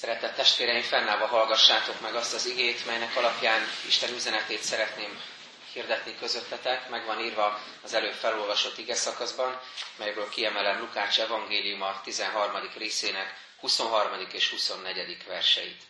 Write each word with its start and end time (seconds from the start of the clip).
Szeretett 0.00 0.34
testvéreim, 0.34 0.82
fennállva 0.82 1.26
hallgassátok 1.26 2.00
meg 2.00 2.14
azt 2.14 2.34
az 2.34 2.46
igét, 2.46 2.86
melynek 2.86 3.16
alapján 3.16 3.62
Isten 3.86 4.14
üzenetét 4.14 4.62
szeretném 4.62 5.22
hirdetni 5.72 6.14
közöttetek. 6.18 6.88
Meg 6.88 7.04
van 7.04 7.20
írva 7.24 7.60
az 7.82 7.94
előbb 7.94 8.12
felolvasott 8.12 8.78
ige 8.78 8.94
szakaszban, 8.94 9.60
melyből 9.96 10.28
kiemelem 10.28 10.78
Lukács 10.80 11.20
evangéliuma 11.20 12.00
13. 12.04 12.70
részének 12.76 13.34
23. 13.60 14.26
és 14.32 14.50
24. 14.50 15.24
verseit. 15.26 15.82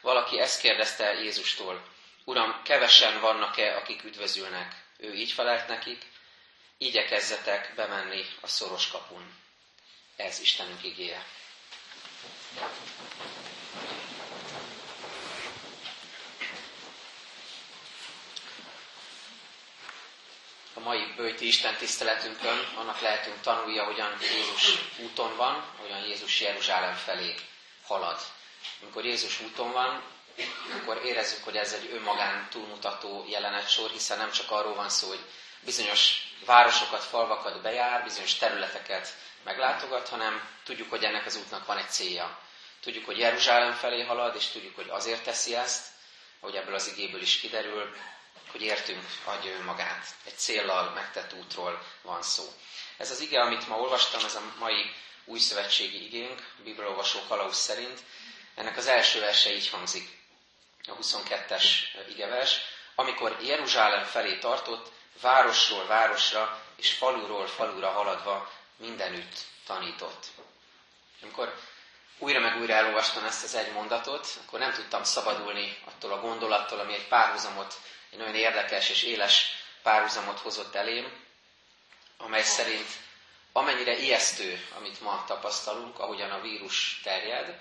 Valaki 0.00 0.40
ezt 0.40 0.60
kérdezte 0.60 1.12
Jézustól, 1.12 1.84
Uram, 2.24 2.60
kevesen 2.64 3.20
vannak-e, 3.20 3.76
akik 3.76 4.04
üdvözülnek? 4.04 4.74
Ő 4.98 5.14
így 5.14 5.30
felelt 5.32 5.68
nekik, 5.68 6.02
igyekezzetek 6.78 7.72
bemenni 7.76 8.24
a 8.40 8.46
szoros 8.46 8.88
kapun. 8.90 9.34
Ez 10.16 10.40
Istenünk 10.40 10.84
igéje. 10.84 11.24
A 20.74 20.80
mai 20.80 21.12
bőti 21.16 21.46
Isten 21.46 21.76
tiszteletünkön 21.76 22.58
annak 22.76 23.00
lehetünk 23.00 23.40
tanulja, 23.40 23.84
hogyan 23.84 24.16
Jézus 24.20 24.78
úton 24.98 25.36
van, 25.36 25.64
hogyan 25.80 26.00
Jézus 26.00 26.40
Jeruzsálem 26.40 26.94
felé 26.94 27.34
halad. 27.86 28.20
Amikor 28.82 29.04
Jézus 29.04 29.40
úton 29.40 29.72
van, 29.72 30.02
akkor 30.80 31.04
érezzük, 31.04 31.44
hogy 31.44 31.56
ez 31.56 31.72
egy 31.72 31.90
önmagán 31.92 32.48
túlmutató 32.50 33.24
jelenetsor, 33.28 33.90
hiszen 33.90 34.18
nem 34.18 34.30
csak 34.30 34.50
arról 34.50 34.74
van 34.74 34.88
szó, 34.88 35.08
hogy 35.08 35.24
bizonyos 35.60 36.32
városokat, 36.44 37.04
falvakat 37.04 37.62
bejár, 37.62 38.02
bizonyos 38.04 38.34
területeket 38.34 39.16
meglátogat, 39.44 40.08
hanem 40.08 40.48
tudjuk, 40.64 40.90
hogy 40.90 41.04
ennek 41.04 41.26
az 41.26 41.36
útnak 41.36 41.66
van 41.66 41.78
egy 41.78 41.90
célja. 41.90 42.38
Tudjuk, 42.80 43.04
hogy 43.04 43.18
Jeruzsálem 43.18 43.72
felé 43.72 44.02
halad, 44.02 44.34
és 44.36 44.46
tudjuk, 44.46 44.74
hogy 44.74 44.88
azért 44.88 45.22
teszi 45.24 45.54
ezt, 45.54 45.86
ahogy 46.40 46.56
ebből 46.56 46.74
az 46.74 46.86
igéből 46.88 47.20
is 47.22 47.40
kiderül, 47.40 47.96
hogy 48.50 48.62
értünk 48.62 49.04
adja 49.24 49.50
ő 49.50 49.62
magát. 49.62 50.06
Egy 50.24 50.36
céllal 50.36 50.90
megtett 50.90 51.32
útról 51.32 51.82
van 52.02 52.22
szó. 52.22 52.52
Ez 52.96 53.10
az 53.10 53.20
ige, 53.20 53.40
amit 53.40 53.68
ma 53.68 53.76
olvastam, 53.78 54.24
ez 54.24 54.34
a 54.34 54.42
mai 54.58 54.92
új 55.24 55.38
szövetségi 55.38 56.04
igénk, 56.04 56.40
a 56.58 56.62
Bibliolvasó 56.62 57.18
Kalauz 57.28 57.56
szerint, 57.56 58.00
ennek 58.54 58.76
az 58.76 58.86
első 58.86 59.20
verse 59.20 59.52
így 59.54 59.68
hangzik, 59.68 60.18
a 60.86 60.96
22-es 60.96 61.64
igevers, 62.08 62.56
amikor 62.94 63.36
Jeruzsálem 63.42 64.04
felé 64.04 64.38
tartott, 64.38 64.92
városról 65.20 65.86
városra 65.86 66.62
és 66.76 66.92
faluról 66.92 67.46
falura 67.46 67.90
haladva 67.90 68.50
mindenütt 68.76 69.38
tanított. 69.66 70.26
Amikor 71.22 71.54
újra 72.18 72.40
meg 72.40 72.60
újra 72.60 72.74
elolvastam 72.74 73.24
ezt 73.24 73.44
az 73.44 73.54
egy 73.54 73.72
mondatot, 73.72 74.26
akkor 74.46 74.58
nem 74.58 74.72
tudtam 74.72 75.04
szabadulni 75.04 75.76
attól 75.84 76.12
a 76.12 76.20
gondolattól, 76.20 76.78
ami 76.78 76.94
egy 76.94 77.08
párhuzamot, 77.08 77.80
egy 78.10 78.18
nagyon 78.18 78.34
érdekes 78.34 78.88
és 78.88 79.02
éles 79.02 79.46
párhuzamot 79.82 80.38
hozott 80.38 80.74
elém, 80.74 81.22
amely 82.16 82.42
szerint 82.42 82.88
amennyire 83.52 83.98
ijesztő, 83.98 84.66
amit 84.76 85.00
ma 85.00 85.24
tapasztalunk, 85.26 85.98
ahogyan 85.98 86.30
a 86.30 86.40
vírus 86.40 87.00
terjed, 87.02 87.58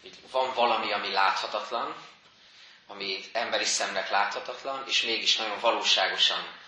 hogy 0.00 0.18
van 0.30 0.54
valami, 0.54 0.92
ami 0.92 1.12
láthatatlan, 1.12 1.96
ami 2.86 3.24
emberi 3.32 3.64
szemnek 3.64 4.10
láthatatlan, 4.10 4.84
és 4.86 5.02
mégis 5.02 5.36
nagyon 5.36 5.60
valóságosan 5.60 6.58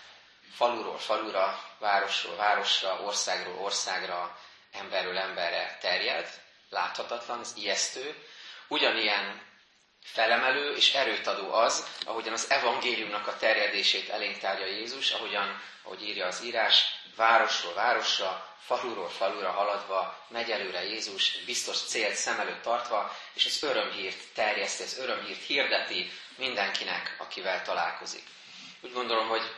faluról 0.55 0.97
falura, 0.97 1.68
városról 1.79 2.35
városra, 2.35 3.01
országról 3.01 3.57
országra, 3.57 4.37
emberről 4.71 5.17
emberre 5.17 5.77
terjed, 5.81 6.41
láthatatlan, 6.69 7.39
ez 7.39 7.53
ijesztő. 7.55 8.23
Ugyanilyen 8.67 9.41
felemelő 10.03 10.75
és 10.75 10.93
erőt 10.93 11.27
adó 11.27 11.53
az, 11.53 11.87
ahogyan 12.05 12.33
az 12.33 12.49
evangéliumnak 12.49 13.27
a 13.27 13.37
terjedését 13.37 14.09
elénk 14.09 14.37
tárja 14.37 14.65
Jézus, 14.65 15.11
ahogyan, 15.11 15.61
ahogy 15.83 16.03
írja 16.03 16.25
az 16.25 16.43
írás, 16.43 16.85
városról 17.15 17.73
városra, 17.73 18.47
faluról 18.65 19.09
falura 19.09 19.51
haladva 19.51 20.25
megy 20.27 20.51
előre 20.51 20.83
Jézus, 20.83 21.43
biztos 21.45 21.77
célt 21.77 22.15
szem 22.15 22.39
előtt 22.39 22.61
tartva, 22.61 23.15
és 23.33 23.45
az 23.45 23.63
örömhírt 23.63 24.33
terjeszti, 24.33 24.83
az 24.83 24.97
örömhírt 24.97 25.43
hirdeti 25.45 26.11
mindenkinek, 26.37 27.15
akivel 27.19 27.61
találkozik. 27.61 28.23
Úgy 28.81 28.93
gondolom, 28.93 29.27
hogy 29.27 29.55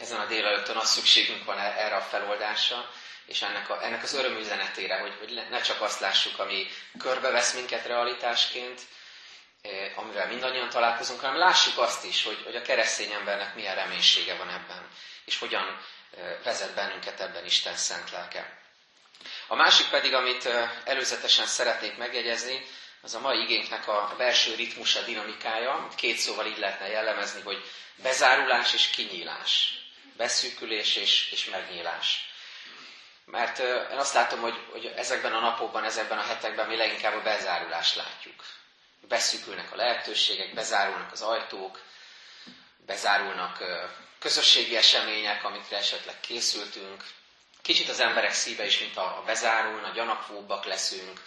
ezen 0.00 0.20
a 0.20 0.26
délelőttön 0.26 0.76
az 0.76 0.90
szükségünk 0.90 1.44
van 1.44 1.58
erre 1.58 1.96
a 1.96 2.00
feloldásra, 2.00 2.90
és 3.26 3.42
ennek, 3.42 3.70
a, 3.70 3.84
ennek 3.84 4.02
az 4.02 4.14
örömüzenetére, 4.14 4.98
hogy, 4.98 5.12
hogy 5.18 5.42
ne 5.50 5.60
csak 5.60 5.80
azt 5.80 6.00
lássuk, 6.00 6.38
ami 6.38 6.66
körbevesz 6.98 7.54
minket 7.54 7.86
realitásként, 7.86 8.80
eh, 9.62 9.92
amivel 9.98 10.26
mindannyian 10.26 10.68
találkozunk, 10.68 11.20
hanem 11.20 11.36
lássuk 11.38 11.78
azt 11.78 12.04
is, 12.04 12.22
hogy, 12.24 12.42
hogy 12.44 12.56
a 12.56 12.62
keresztény 12.62 13.12
embernek 13.12 13.54
milyen 13.54 13.74
reménysége 13.74 14.34
van 14.34 14.48
ebben, 14.50 14.88
és 15.24 15.38
hogyan 15.38 15.80
eh, 16.16 16.36
vezet 16.44 16.74
bennünket 16.74 17.20
ebben 17.20 17.44
Isten 17.44 17.76
szent 17.76 18.10
lelke. 18.10 18.58
A 19.46 19.54
másik 19.54 19.88
pedig, 19.88 20.14
amit 20.14 20.48
előzetesen 20.84 21.46
szeretnék 21.46 21.96
megjegyezni, 21.96 22.66
az 23.02 23.14
a 23.14 23.20
mai 23.20 23.40
igénknek 23.42 23.88
a 23.88 24.14
belső 24.16 24.54
ritmusa, 24.54 25.02
dinamikája. 25.02 25.88
Két 25.96 26.16
szóval 26.16 26.46
így 26.46 26.58
lehetne 26.58 26.88
jellemezni, 26.88 27.40
hogy 27.40 27.64
bezárulás 28.02 28.72
és 28.74 28.86
kinyílás. 28.90 29.72
Beszűkülés 30.18 30.96
és, 30.96 31.30
és 31.32 31.44
megnyílás. 31.44 32.28
Mert 33.24 33.58
én 33.90 33.96
azt 33.98 34.14
látom, 34.14 34.40
hogy, 34.40 34.58
hogy 34.70 34.86
ezekben 34.96 35.32
a 35.32 35.40
napokban, 35.40 35.84
ezekben 35.84 36.18
a 36.18 36.22
hetekben 36.22 36.66
mi 36.68 36.76
leginkább 36.76 37.14
a 37.14 37.22
bezárulást 37.22 37.94
látjuk. 37.96 38.44
Beszűkülnek 39.08 39.72
a 39.72 39.76
lehetőségek, 39.76 40.54
bezárulnak 40.54 41.12
az 41.12 41.22
ajtók, 41.22 41.80
bezárulnak 42.86 43.62
közösségi 44.18 44.76
események, 44.76 45.44
amikre 45.44 45.76
esetleg 45.76 46.20
készültünk. 46.20 47.04
Kicsit 47.62 47.88
az 47.88 48.00
emberek 48.00 48.32
szíve 48.32 48.66
is, 48.66 48.78
mint 48.78 48.96
a 48.96 49.22
bezárulna, 49.26 49.92
gyanakvóbbak 49.92 50.64
leszünk, 50.64 51.22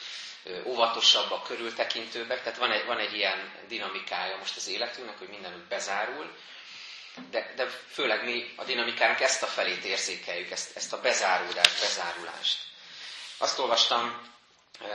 óvatosabbak, 0.63 1.44
körültekintőbbek. 1.44 2.44
Tehát 2.44 2.58
van 2.59 2.72
egy, 2.72 2.85
van 2.85 2.97
egy 3.00 3.13
ilyen 3.13 3.52
dinamikája 3.68 4.38
most 4.38 4.56
az 4.58 4.68
életünknek, 4.68 5.18
hogy 5.18 5.28
mindenütt 5.29 5.68
bezárul 5.68 6.35
de, 7.29 7.53
de 7.55 7.67
főleg 7.91 8.23
mi 8.23 8.53
a 8.55 8.63
dinamikánk 8.63 9.19
ezt 9.19 9.44
a 9.44 9.47
felét 9.47 9.83
érzékeljük, 9.83 10.51
ezt, 10.51 10.75
ezt 10.77 10.94
a 10.94 11.01
bezáródást, 11.01 11.79
bezárulást. 11.81 12.57
Azt 13.38 13.59
olvastam 13.59 14.29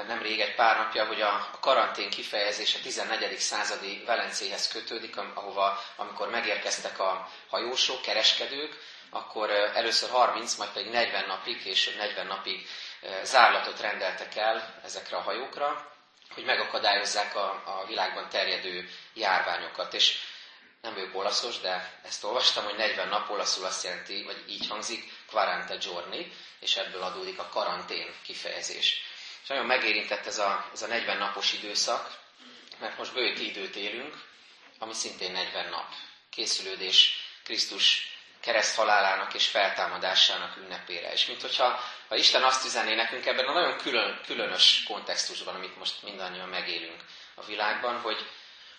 nemrég 0.07 0.41
egy 0.41 0.55
pár 0.55 0.77
napja, 0.77 1.07
hogy 1.07 1.21
a, 1.21 1.51
karantén 1.61 2.11
kifejezés 2.11 2.75
a 2.75 2.79
14. 2.83 3.39
századi 3.39 4.03
Velencéhez 4.07 4.69
kötődik, 4.69 5.17
ahova, 5.17 5.83
amikor 5.97 6.31
megérkeztek 6.31 6.99
a 6.99 7.31
hajósok, 7.49 8.03
kereskedők, 8.03 8.77
akkor 9.11 9.51
először 9.51 10.11
30, 10.11 10.55
majd 10.55 10.71
pedig 10.71 10.91
40 10.93 11.27
napig, 11.27 11.63
később 11.63 11.97
40 11.97 12.27
napig 12.27 12.67
zárlatot 13.23 13.81
rendeltek 13.81 14.37
el 14.37 14.81
ezekre 14.85 15.17
a 15.17 15.21
hajókra, 15.21 15.91
hogy 16.35 16.45
megakadályozzák 16.45 17.37
a, 17.37 17.63
a 17.65 17.85
világban 17.87 18.29
terjedő 18.29 18.89
járványokat. 19.15 19.95
És 19.95 20.19
nem 20.87 20.95
vagyok 20.95 21.15
olaszos, 21.17 21.59
de 21.61 21.99
ezt 22.03 22.25
olvastam, 22.25 22.65
hogy 22.65 22.77
40 22.77 23.09
nap 23.09 23.31
olaszul 23.31 23.65
azt 23.65 23.85
jelenti, 23.85 24.23
vagy 24.23 24.45
így 24.49 24.69
hangzik, 24.69 25.13
quaranta 25.31 25.77
giorni, 25.77 26.33
és 26.61 26.77
ebből 26.77 27.03
adódik 27.03 27.39
a 27.39 27.49
karantén 27.49 28.15
kifejezés. 28.23 29.03
És 29.43 29.49
nagyon 29.49 29.67
megérintett 29.67 30.27
ez 30.27 30.39
a, 30.39 30.71
ez 30.73 30.83
a 30.83 30.87
40 30.87 31.17
napos 31.17 31.53
időszak, 31.53 32.19
mert 32.81 32.99
most 32.99 33.13
bőti 33.15 33.49
időt 33.49 33.77
élünk, 33.77 34.15
ami 34.79 34.93
szintén 34.95 35.33
40 35.33 35.69
nap. 35.69 35.87
Készülődés 36.31 37.11
Krisztus 37.45 38.15
kereszt 38.41 38.77
halálának 38.77 39.35
és 39.35 39.47
feltámadásának 39.47 40.57
ünnepére. 40.57 41.13
És 41.13 41.27
mint 41.27 41.41
hogyha 41.41 41.81
ha 42.09 42.17
Isten 42.17 42.43
azt 42.45 42.65
üzenné 42.65 42.95
nekünk 42.95 43.27
ebben 43.27 43.47
a 43.47 43.53
nagyon 43.53 43.77
külön, 43.77 44.21
különös 44.27 44.83
kontextusban, 44.87 45.55
amit 45.55 45.79
most 45.79 46.03
mindannyian 46.03 46.49
megélünk 46.49 47.01
a 47.35 47.45
világban, 47.45 48.01
hogy 48.01 48.27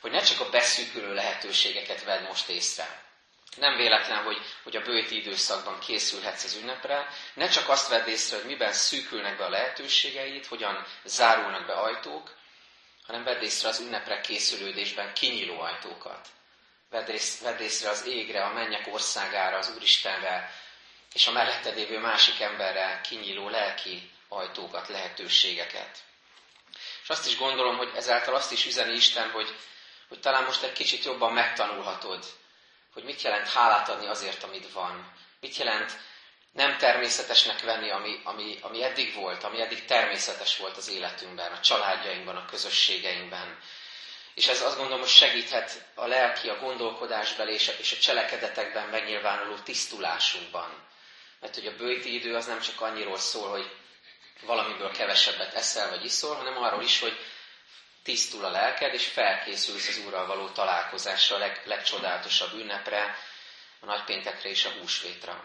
hogy 0.02 0.12
ne 0.12 0.22
csak 0.22 0.40
a 0.40 0.50
beszűkülő 0.50 1.14
lehetőségeket 1.14 2.04
vedd 2.04 2.24
most 2.24 2.48
észre. 2.50 3.06
Nem 3.58 3.76
véletlen, 3.78 4.24
hogy, 4.24 4.38
hogy 4.64 4.76
a 4.76 4.82
bőti 4.82 5.18
időszakban 5.18 5.80
készülhetsz 5.80 6.44
az 6.44 6.56
ünnepre, 6.56 7.08
ne 7.34 7.48
csak 7.50 7.70
azt 7.70 7.88
vedd 7.90 8.08
észre, 8.08 8.36
hogy 8.38 8.46
miben 8.46 8.74
szűkülnek 8.74 9.38
be 9.38 9.46
a 9.46 9.50
lehetőségeid, 9.50 10.46
hogyan 10.46 10.86
zárulnak 11.06 11.66
be 11.66 11.74
ajtók, 11.74 12.36
hanem 13.06 13.24
vedd 13.24 13.42
észre 13.42 13.70
az 13.70 13.80
ünnepre 13.80 14.22
készülődésben 14.22 15.14
kinyíló 15.14 15.60
ajtókat. 15.60 16.28
Vedd, 16.90 17.10
ész, 17.10 17.40
vedd 17.42 17.60
észre 17.60 17.90
az 17.90 18.06
égre, 18.06 18.44
a 18.44 18.54
mennyek 18.54 18.88
országára, 18.94 19.58
az 19.58 19.72
Úristenre, 19.76 20.52
és 21.14 21.28
a 21.28 21.32
melletted 21.32 21.76
lévő 21.76 22.00
másik 22.00 22.40
emberre 22.40 23.02
kinyíló 23.04 23.50
lelki 23.50 24.12
ajtókat, 24.28 24.88
lehetőségeket. 24.88 25.98
És 27.04 27.10
azt 27.10 27.28
is 27.28 27.38
gondolom, 27.38 27.78
hogy 27.78 27.92
ezáltal 27.96 28.36
azt 28.36 28.52
is 28.52 28.66
üzeni 28.66 28.94
Isten, 28.94 29.30
hogy 29.32 29.56
hogy 30.08 30.20
talán 30.20 30.44
most 30.44 30.64
egy 30.64 30.74
kicsit 30.74 31.04
jobban 31.04 31.34
megtanulhatod, 31.34 32.26
hogy 32.94 33.04
mit 33.04 33.22
jelent 33.22 33.48
hálát 33.48 33.90
adni 33.90 34.08
azért, 34.08 34.44
amit 34.44 34.72
van. 34.72 35.12
Mit 35.40 35.56
jelent 35.56 35.92
nem 36.52 36.78
természetesnek 36.78 37.62
venni, 37.62 37.90
ami, 37.90 38.22
ami, 38.24 38.58
ami 38.62 38.84
eddig 38.84 39.14
volt, 39.14 39.44
ami 39.44 39.62
eddig 39.62 39.86
természetes 39.86 40.58
volt 40.58 40.78
az 40.78 40.90
életünkben, 40.90 41.52
a 41.52 41.60
családjainkban, 41.60 42.36
a 42.36 42.46
közösségeinkben. 42.46 43.60
És 44.34 44.48
ez 44.48 44.62
azt 44.62 44.76
gondolom, 44.76 45.00
hogy 45.00 45.10
segíthet 45.10 45.86
a 45.96 46.06
lelki, 46.06 46.50
a 46.50 46.60
gondolkodásbeli 46.60 47.54
és 47.54 47.68
a, 47.92 47.98
cselekedetekben 48.02 48.88
megnyilvánuló 48.88 49.56
tisztulásunkban. 49.56 50.86
Mert 51.40 51.56
hogy 51.56 51.68
a 51.68 51.76
bőti 51.76 52.14
idő 52.14 52.36
az 52.36 52.46
nem 52.46 52.60
csak 52.62 52.82
annyiról 52.82 53.18
szól, 53.18 53.50
hogy 53.50 53.72
valamiből 54.42 54.92
kevesebbet 54.92 55.54
eszel 55.54 55.90
vagy 55.90 56.06
iszol, 56.06 56.36
hanem 56.36 56.58
arról 56.58 56.84
is, 56.84 57.00
hogy 57.00 57.18
tisztul 58.08 58.46
a 58.46 58.50
lelked, 58.50 58.94
és 58.94 59.08
felkészülsz 59.08 59.88
az 59.88 60.02
Úrral 60.06 60.26
való 60.26 60.48
találkozásra, 60.48 61.36
a 61.36 61.40
leg, 61.40 61.62
legcsodálatosabb 61.66 62.54
ünnepre, 62.54 63.16
a 63.80 63.86
nagypéntekre 63.86 64.50
és 64.50 64.66
a 64.66 64.70
húsvétra. 64.70 65.44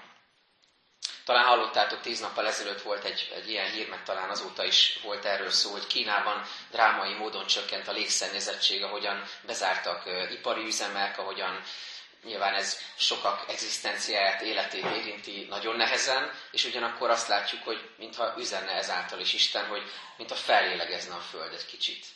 Talán 1.25 1.45
hallottátok, 1.45 2.01
tíz 2.01 2.21
nappal 2.21 2.47
ezelőtt 2.47 2.83
volt 2.83 3.05
egy, 3.05 3.33
egy 3.35 3.51
ilyen 3.51 3.71
hír, 3.71 3.89
meg 3.89 4.03
talán 4.03 4.31
azóta 4.31 4.65
is 4.65 4.99
volt 5.03 5.25
erről 5.25 5.51
szó, 5.51 5.71
hogy 5.71 5.87
Kínában 5.87 6.47
drámai 6.71 7.15
módon 7.15 7.47
csökkent 7.47 7.89
a 7.89 7.93
légszennyezettség, 7.93 8.83
ahogyan 8.83 9.25
bezártak 9.47 10.07
uh, 10.07 10.33
ipari 10.33 10.65
üzemek, 10.65 11.19
ahogyan 11.19 11.63
nyilván 12.25 12.55
ez 12.55 12.79
sokak 12.97 13.45
egzisztenciáját, 13.49 14.41
életét 14.41 14.85
érinti 14.85 15.47
nagyon 15.49 15.77
nehezen, 15.77 16.33
és 16.51 16.65
ugyanakkor 16.65 17.11
azt 17.11 17.29
látjuk, 17.29 17.63
hogy 17.65 17.91
mintha 17.97 18.35
üzenne 18.39 18.73
ezáltal 18.73 19.21
is 19.21 19.33
Isten, 19.33 19.67
hogy 19.67 19.83
mintha 20.17 20.37
fellélegezne 20.37 21.15
a 21.15 21.21
Föld 21.31 21.53
egy 21.53 21.67
kicsit. 21.67 22.07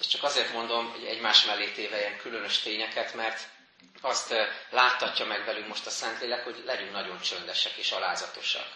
És 0.00 0.06
csak 0.06 0.22
azért 0.22 0.52
mondom, 0.52 0.90
hogy 0.90 1.04
egymás 1.04 1.44
mellé 1.44 1.70
téve 1.70 1.98
ilyen 1.98 2.18
különös 2.18 2.58
tényeket, 2.58 3.14
mert 3.14 3.48
azt 4.00 4.34
láttatja 4.70 5.24
meg 5.24 5.44
velünk 5.44 5.66
most 5.68 5.86
a 5.86 5.90
Szentlélek, 5.90 6.44
hogy 6.44 6.62
legyünk 6.64 6.92
nagyon 6.92 7.20
csöndesek 7.20 7.72
és 7.76 7.90
alázatosak. 7.90 8.66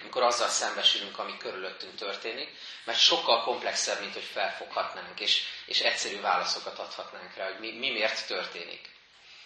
Amikor 0.00 0.22
azzal 0.22 0.48
szembesülünk, 0.48 1.18
ami 1.18 1.36
körülöttünk 1.36 1.94
történik, 1.94 2.48
mert 2.84 2.98
sokkal 2.98 3.42
komplexebb, 3.42 4.00
mint 4.00 4.12
hogy 4.12 4.28
felfoghatnánk, 4.32 5.20
és, 5.20 5.42
és 5.66 5.80
egyszerű 5.80 6.20
válaszokat 6.20 6.78
adhatnánk 6.78 7.34
rá, 7.36 7.44
hogy 7.44 7.58
mi, 7.58 7.72
mi 7.72 7.90
miért 7.90 8.26
történik. 8.26 8.88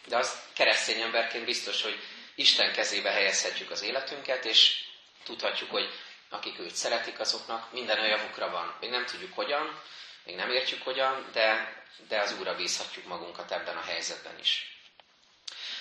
De 0.07 0.17
az 0.17 0.41
keresztény 0.55 1.01
emberként 1.01 1.45
biztos, 1.45 1.83
hogy 1.83 1.99
Isten 2.35 2.73
kezébe 2.73 3.11
helyezhetjük 3.11 3.71
az 3.71 3.83
életünket, 3.83 4.45
és 4.45 4.85
tudhatjuk, 5.25 5.71
hogy 5.71 5.91
akik 6.31 6.59
őt 6.59 6.75
szeretik, 6.75 7.21
azoknak 7.21 7.73
minden 7.73 7.99
a 7.99 8.07
javukra 8.07 8.51
van. 8.51 8.77
Még 8.81 8.91
nem 8.91 9.07
tudjuk 9.07 9.35
hogyan, 9.35 9.81
még 10.25 10.37
nem 10.37 10.50
értjük 10.50 10.82
hogyan, 10.82 11.29
de, 11.32 11.76
de 12.09 12.20
az 12.20 12.35
Úrra 12.38 12.55
bízhatjuk 12.56 13.06
magunkat 13.06 13.50
ebben 13.53 13.76
a 13.76 13.82
helyzetben 13.82 14.38
is. 14.38 14.79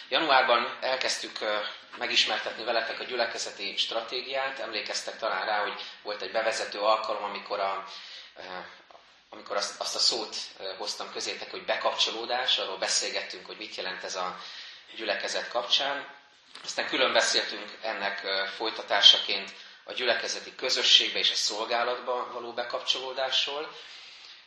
Januárban 0.09 0.77
elkezdtük 0.81 1.39
megismertetni 1.97 2.63
veletek 2.63 2.99
a 2.99 3.03
gyülekezeti 3.03 3.77
stratégiát. 3.77 4.59
Emlékeztek 4.59 5.17
talán 5.17 5.45
rá, 5.45 5.61
hogy 5.61 5.81
volt 6.01 6.21
egy 6.21 6.31
bevezető 6.31 6.79
alkalom, 6.79 7.23
amikor, 7.23 7.59
a, 7.59 7.85
amikor 9.29 9.55
azt, 9.57 9.79
azt 9.81 9.95
a 9.95 9.99
szót 9.99 10.35
hoztam 10.77 11.11
közétek, 11.11 11.51
hogy 11.51 11.65
bekapcsolódás. 11.65 12.57
Arról 12.57 12.77
beszélgettünk, 12.77 13.45
hogy 13.45 13.57
mit 13.57 13.75
jelent 13.75 14.03
ez 14.03 14.15
a 14.15 14.39
gyülekezet 14.95 15.47
kapcsán. 15.47 16.07
Aztán 16.63 16.87
külön 16.87 17.13
beszéltünk 17.13 17.77
ennek 17.81 18.19
folytatásaként 18.55 19.51
a 19.83 19.93
gyülekezeti 19.93 20.55
közösségbe 20.55 21.19
és 21.19 21.31
a 21.31 21.35
szolgálatba 21.35 22.31
való 22.33 22.53
bekapcsolódásról, 22.53 23.75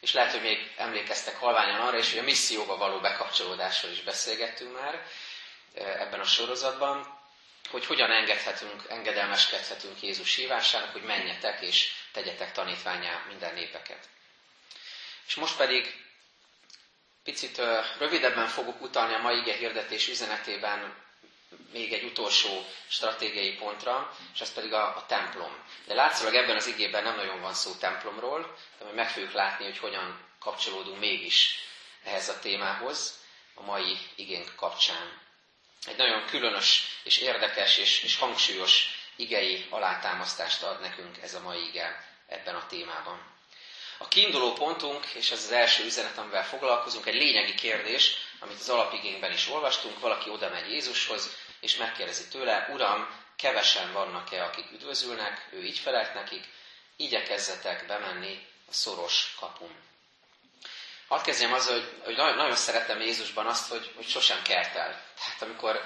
és 0.00 0.12
lehet, 0.12 0.32
hogy 0.32 0.43
még 0.43 0.73
emlékeztek 0.76 1.37
halványan 1.37 1.81
arra 1.81 1.99
is, 1.99 2.11
hogy 2.11 2.19
a 2.19 2.23
misszióba 2.23 2.76
való 2.76 3.00
bekapcsolódásról 3.00 3.93
is 3.93 4.02
beszélgettünk 4.02 4.81
már. 4.81 5.06
Eh, 5.75 6.00
ebben 6.00 6.20
a 6.20 6.25
sorozatban, 6.25 7.19
hogy 7.70 7.87
hogyan 7.87 8.11
engedhetünk, 8.11 8.82
engedelmeskedhetünk 8.88 10.02
Jézus 10.02 10.35
hívásának, 10.35 10.93
hogy 10.93 11.02
menjetek 11.02 11.61
és 11.61 11.93
tegyetek 12.12 12.52
tanítványá 12.52 13.25
minden 13.29 13.55
népeket. 13.55 14.08
És 15.26 15.35
most 15.35 15.56
pedig 15.56 16.05
picit 17.25 17.61
rövidebben 17.99 18.46
fogok 18.49 18.81
utalni 18.81 19.14
a 19.14 19.19
mai 19.19 19.38
ige 19.38 19.55
hirdetés 19.55 20.08
üzenetében 20.08 20.94
még 21.73 21.93
egy 21.93 22.05
utolsó 22.05 22.64
stratégiai 22.88 23.52
pontra, 23.55 24.17
és 24.35 24.41
ez 24.41 24.52
pedig 24.52 24.73
a, 24.73 24.97
a 24.97 25.05
templom. 25.06 25.56
De 25.87 25.94
látszólag 25.94 26.35
ebben 26.35 26.56
az 26.56 26.67
igében 26.67 27.02
nem 27.02 27.17
nagyon 27.17 27.41
van 27.41 27.55
szó 27.55 27.73
templomról, 27.75 28.56
de 28.79 28.85
majd 28.85 28.97
meg 28.97 29.11
fogjuk 29.11 29.32
látni, 29.32 29.64
hogy 29.64 29.79
hogyan 29.79 30.20
kapcsolódunk 30.38 30.99
mégis 30.99 31.55
ehhez 32.05 32.29
a 32.29 32.38
témához 32.38 33.19
a 33.55 33.62
mai 33.62 33.99
igénk 34.14 34.52
kapcsán 34.56 35.20
egy 35.87 35.97
nagyon 35.97 36.26
különös 36.26 36.82
és 37.02 37.19
érdekes 37.19 37.79
és, 37.79 38.03
és 38.03 38.17
hangsúlyos 38.17 38.88
igei 39.17 39.67
alátámasztást 39.70 40.62
ad 40.62 40.81
nekünk 40.81 41.19
ez 41.23 41.35
a 41.35 41.41
mai 41.41 41.67
ige 41.67 42.05
ebben 42.26 42.55
a 42.55 42.67
témában. 42.67 43.30
A 44.02 44.08
kiinduló 44.08 44.52
pontunk, 44.52 45.06
és 45.06 45.31
ez 45.31 45.44
az 45.44 45.50
első 45.52 45.85
üzenet, 45.85 46.19
amivel 46.19 46.44
foglalkozunk, 46.44 47.06
egy 47.06 47.14
lényegi 47.14 47.55
kérdés, 47.55 48.17
amit 48.38 48.61
az 48.61 48.69
alapigényben 48.69 49.32
is 49.32 49.49
olvastunk, 49.49 50.00
valaki 50.00 50.31
oda 50.31 50.49
megy 50.49 50.70
Jézushoz, 50.70 51.37
és 51.61 51.76
megkérdezi 51.76 52.29
tőle, 52.29 52.69
Uram, 52.73 53.08
kevesen 53.37 53.93
vannak-e, 53.93 54.44
akik 54.44 54.70
üdvözülnek, 54.73 55.49
ő 55.52 55.64
így 55.64 55.79
felelt 55.79 56.14
nekik, 56.14 56.44
igyekezzetek 56.97 57.87
bemenni 57.87 58.47
a 58.69 58.73
szoros 58.73 59.35
kapun. 59.41 59.75
Hadd 61.08 61.23
kezdjem 61.23 61.53
azzal, 61.53 61.75
hogy, 61.75 61.93
hogy 62.05 62.17
nagyon, 62.17 62.37
nagyon 62.37 62.56
szeretem 62.56 63.00
Jézusban 63.00 63.46
azt, 63.46 63.69
hogy, 63.70 63.93
hogy 63.96 64.08
sosem 64.08 64.43
kert 64.43 64.75
el. 64.76 65.03
Tehát 65.19 65.43
amikor 65.43 65.82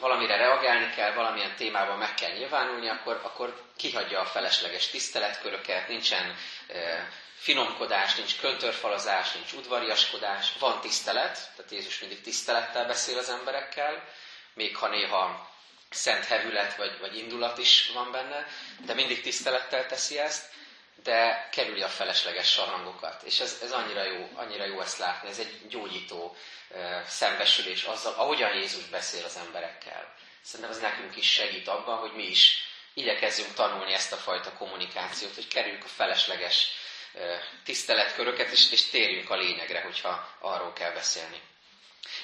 valamire 0.00 0.36
reagálni 0.36 0.94
kell, 0.94 1.12
valamilyen 1.12 1.56
témában 1.56 1.98
meg 1.98 2.14
kell 2.14 2.30
nyilvánulni, 2.32 2.88
akkor, 2.88 3.20
akkor 3.22 3.62
kihagyja 3.76 4.20
a 4.20 4.24
felesleges 4.26 4.86
tiszteletköröket, 4.88 5.88
nincsen 5.88 6.36
e, 6.68 7.08
finomkodás, 7.44 8.14
nincs 8.14 8.36
köntörfalazás, 8.40 9.32
nincs 9.32 9.52
udvariaskodás, 9.52 10.52
van 10.58 10.80
tisztelet, 10.80 11.50
tehát 11.56 11.70
Jézus 11.70 11.98
mindig 11.98 12.20
tisztelettel 12.20 12.86
beszél 12.86 13.18
az 13.18 13.28
emberekkel, 13.28 14.08
még 14.54 14.76
ha 14.76 14.88
néha 14.88 15.50
szent 15.90 16.24
hevület 16.24 16.76
vagy, 16.76 16.98
vagy 16.98 17.16
indulat 17.16 17.58
is 17.58 17.90
van 17.94 18.10
benne, 18.10 18.46
de 18.84 18.94
mindig 18.94 19.22
tisztelettel 19.22 19.86
teszi 19.86 20.18
ezt, 20.18 20.52
de 21.02 21.48
kerüli 21.52 21.82
a 21.82 21.88
felesleges 21.88 22.50
sarhangokat. 22.50 23.22
És 23.22 23.40
ez, 23.40 23.58
ez 23.62 23.72
annyira, 23.72 24.04
jó, 24.04 24.30
annyira 24.34 24.64
jó 24.64 24.80
ezt 24.80 24.98
látni, 24.98 25.28
ez 25.28 25.38
egy 25.38 25.68
gyógyító 25.68 26.36
uh, 26.68 27.02
szembesülés 27.06 27.82
azzal, 27.82 28.12
ahogyan 28.12 28.54
Jézus 28.54 28.84
beszél 28.84 29.24
az 29.24 29.36
emberekkel. 29.36 30.14
Szerintem 30.42 30.74
ez 30.74 30.80
nekünk 30.80 31.16
is 31.16 31.32
segít 31.32 31.68
abban, 31.68 31.96
hogy 31.96 32.12
mi 32.12 32.26
is 32.26 32.64
igyekezzünk 32.94 33.54
tanulni 33.54 33.92
ezt 33.92 34.12
a 34.12 34.16
fajta 34.16 34.52
kommunikációt, 34.52 35.34
hogy 35.34 35.48
kerüljük 35.48 35.84
a 35.84 35.88
felesleges 35.88 36.82
tiszteletköröket, 37.64 38.50
és, 38.50 38.70
és 38.70 38.84
térjünk 38.90 39.30
a 39.30 39.36
lényegre, 39.36 39.80
hogyha 39.82 40.36
arról 40.40 40.72
kell 40.72 40.92
beszélni. 40.92 41.40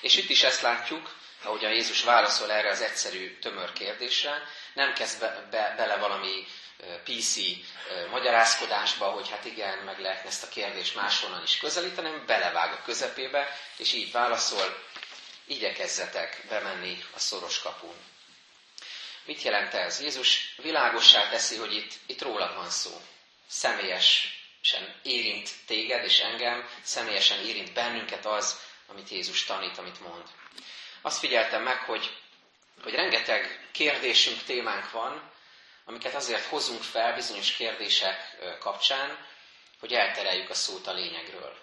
És 0.01 0.17
itt 0.17 0.31
is 0.31 0.43
ezt 0.43 0.61
látjuk, 0.61 1.15
ahogyan 1.43 1.73
Jézus 1.73 2.03
válaszol 2.03 2.53
erre 2.53 2.71
az 2.71 2.81
egyszerű, 2.81 3.39
tömör 3.39 3.73
kérdésre, 3.73 4.43
nem 4.75 4.93
kezd 4.93 5.21
be, 5.21 5.47
be, 5.51 5.75
bele 5.77 5.97
valami 5.97 6.47
PC 7.05 7.37
magyarázkodásba, 8.11 9.05
hogy 9.11 9.31
hát 9.31 9.45
igen, 9.45 9.79
meg 9.79 10.01
lehetne 10.01 10.29
ezt 10.29 10.43
a 10.43 10.49
kérdést 10.49 10.95
máshonnan 10.95 11.43
is 11.43 11.57
közelíteni, 11.57 12.09
hanem 12.09 12.27
belevág 12.27 12.73
a 12.73 12.83
közepébe, 12.83 13.59
és 13.77 13.93
így 13.93 14.13
válaszol, 14.13 14.83
igyekezzetek 15.45 16.45
bemenni 16.49 17.05
a 17.15 17.19
szoros 17.19 17.59
kapun. 17.59 17.95
Mit 19.25 19.43
jelent 19.43 19.75
ez? 19.75 20.01
Jézus 20.01 20.55
világossá 20.57 21.29
teszi, 21.29 21.57
hogy 21.57 21.75
itt, 21.75 21.93
itt 22.07 22.23
rólad 22.23 22.55
van 22.55 22.71
szó. 22.71 23.01
Személyesen 24.63 25.01
érint 25.03 25.51
téged 25.67 26.05
és 26.05 26.19
engem, 26.21 26.69
személyesen 26.83 27.45
érint 27.45 27.73
bennünket 27.73 28.27
az, 28.27 28.59
amit 28.87 29.09
Jézus 29.09 29.45
tanít, 29.45 29.79
amit 29.79 30.01
mond. 30.01 30.23
Azt 31.03 31.19
figyeltem 31.19 31.63
meg, 31.63 31.79
hogy, 31.79 32.17
hogy 32.83 32.95
rengeteg 32.95 33.69
kérdésünk, 33.73 34.43
témánk 34.43 34.91
van, 34.91 35.31
amiket 35.85 36.15
azért 36.15 36.45
hozunk 36.45 36.83
fel 36.83 37.15
bizonyos 37.15 37.53
kérdések 37.53 38.37
kapcsán, 38.59 39.27
hogy 39.81 39.93
eltereljük 39.93 40.51
a 40.51 40.55
szót 40.55 40.87
a 40.87 40.93
lényegről. 40.93 41.57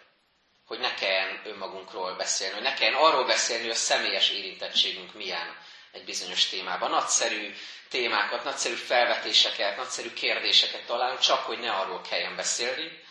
Hogy 0.65 0.79
ne 0.79 0.93
kelljen 0.93 1.41
önmagunkról 1.45 2.15
beszélni, 2.15 2.53
hogy 2.53 2.63
ne 2.63 2.73
kelljen 2.73 2.99
arról 3.01 3.25
beszélni, 3.25 3.61
hogy 3.63 3.71
a 3.71 3.75
személyes 3.75 4.29
érintettségünk 4.29 5.13
milyen 5.13 5.57
egy 5.97 6.03
bizonyos 6.05 6.45
témában. 6.45 6.89
Nagyszerű 6.89 7.53
témákat, 7.89 8.43
nagyszerű 8.43 8.73
felvetéseket, 8.75 9.77
nagyszerű 9.77 10.13
kérdéseket 10.13 10.85
találunk, 10.85 11.19
csak 11.19 11.39
hogy 11.39 11.59
ne 11.59 11.71
arról 11.71 12.01
kelljen 12.01 12.35
beszélni, 12.35 13.03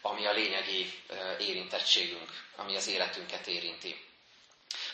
ami 0.00 0.26
a 0.26 0.32
lényegi 0.32 0.92
érintettségünk, 1.38 2.30
ami 2.56 2.76
az 2.76 2.86
életünket 2.88 3.46
érinti. 3.46 4.04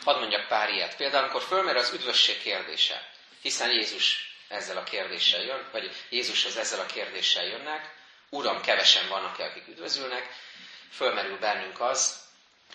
Hadd 0.05 0.19
mondjak 0.19 0.47
pár 0.49 0.69
ilyet. 0.71 0.97
Például, 0.97 1.23
amikor 1.23 1.43
fölmer 1.43 1.77
az 1.77 1.93
üdvösség 1.93 2.41
kérdése, 2.43 3.11
hiszen 3.43 3.71
Jézus 3.71 4.35
ezzel 4.49 4.77
a 4.77 4.83
kérdéssel 4.83 5.43
jön, 5.43 5.69
vagy 5.73 5.91
Jézushoz 6.11 6.57
ezzel 6.57 6.81
a 6.81 6.87
kérdéssel 6.87 7.45
jönnek, 7.45 7.99
Uram, 8.33 8.61
kevesen 8.61 9.09
vannak 9.09 9.39
akik 9.39 9.69
üdvözülnek, 9.69 10.29
fölmerül 10.93 11.39
bennünk 11.39 11.81
az, 11.81 12.21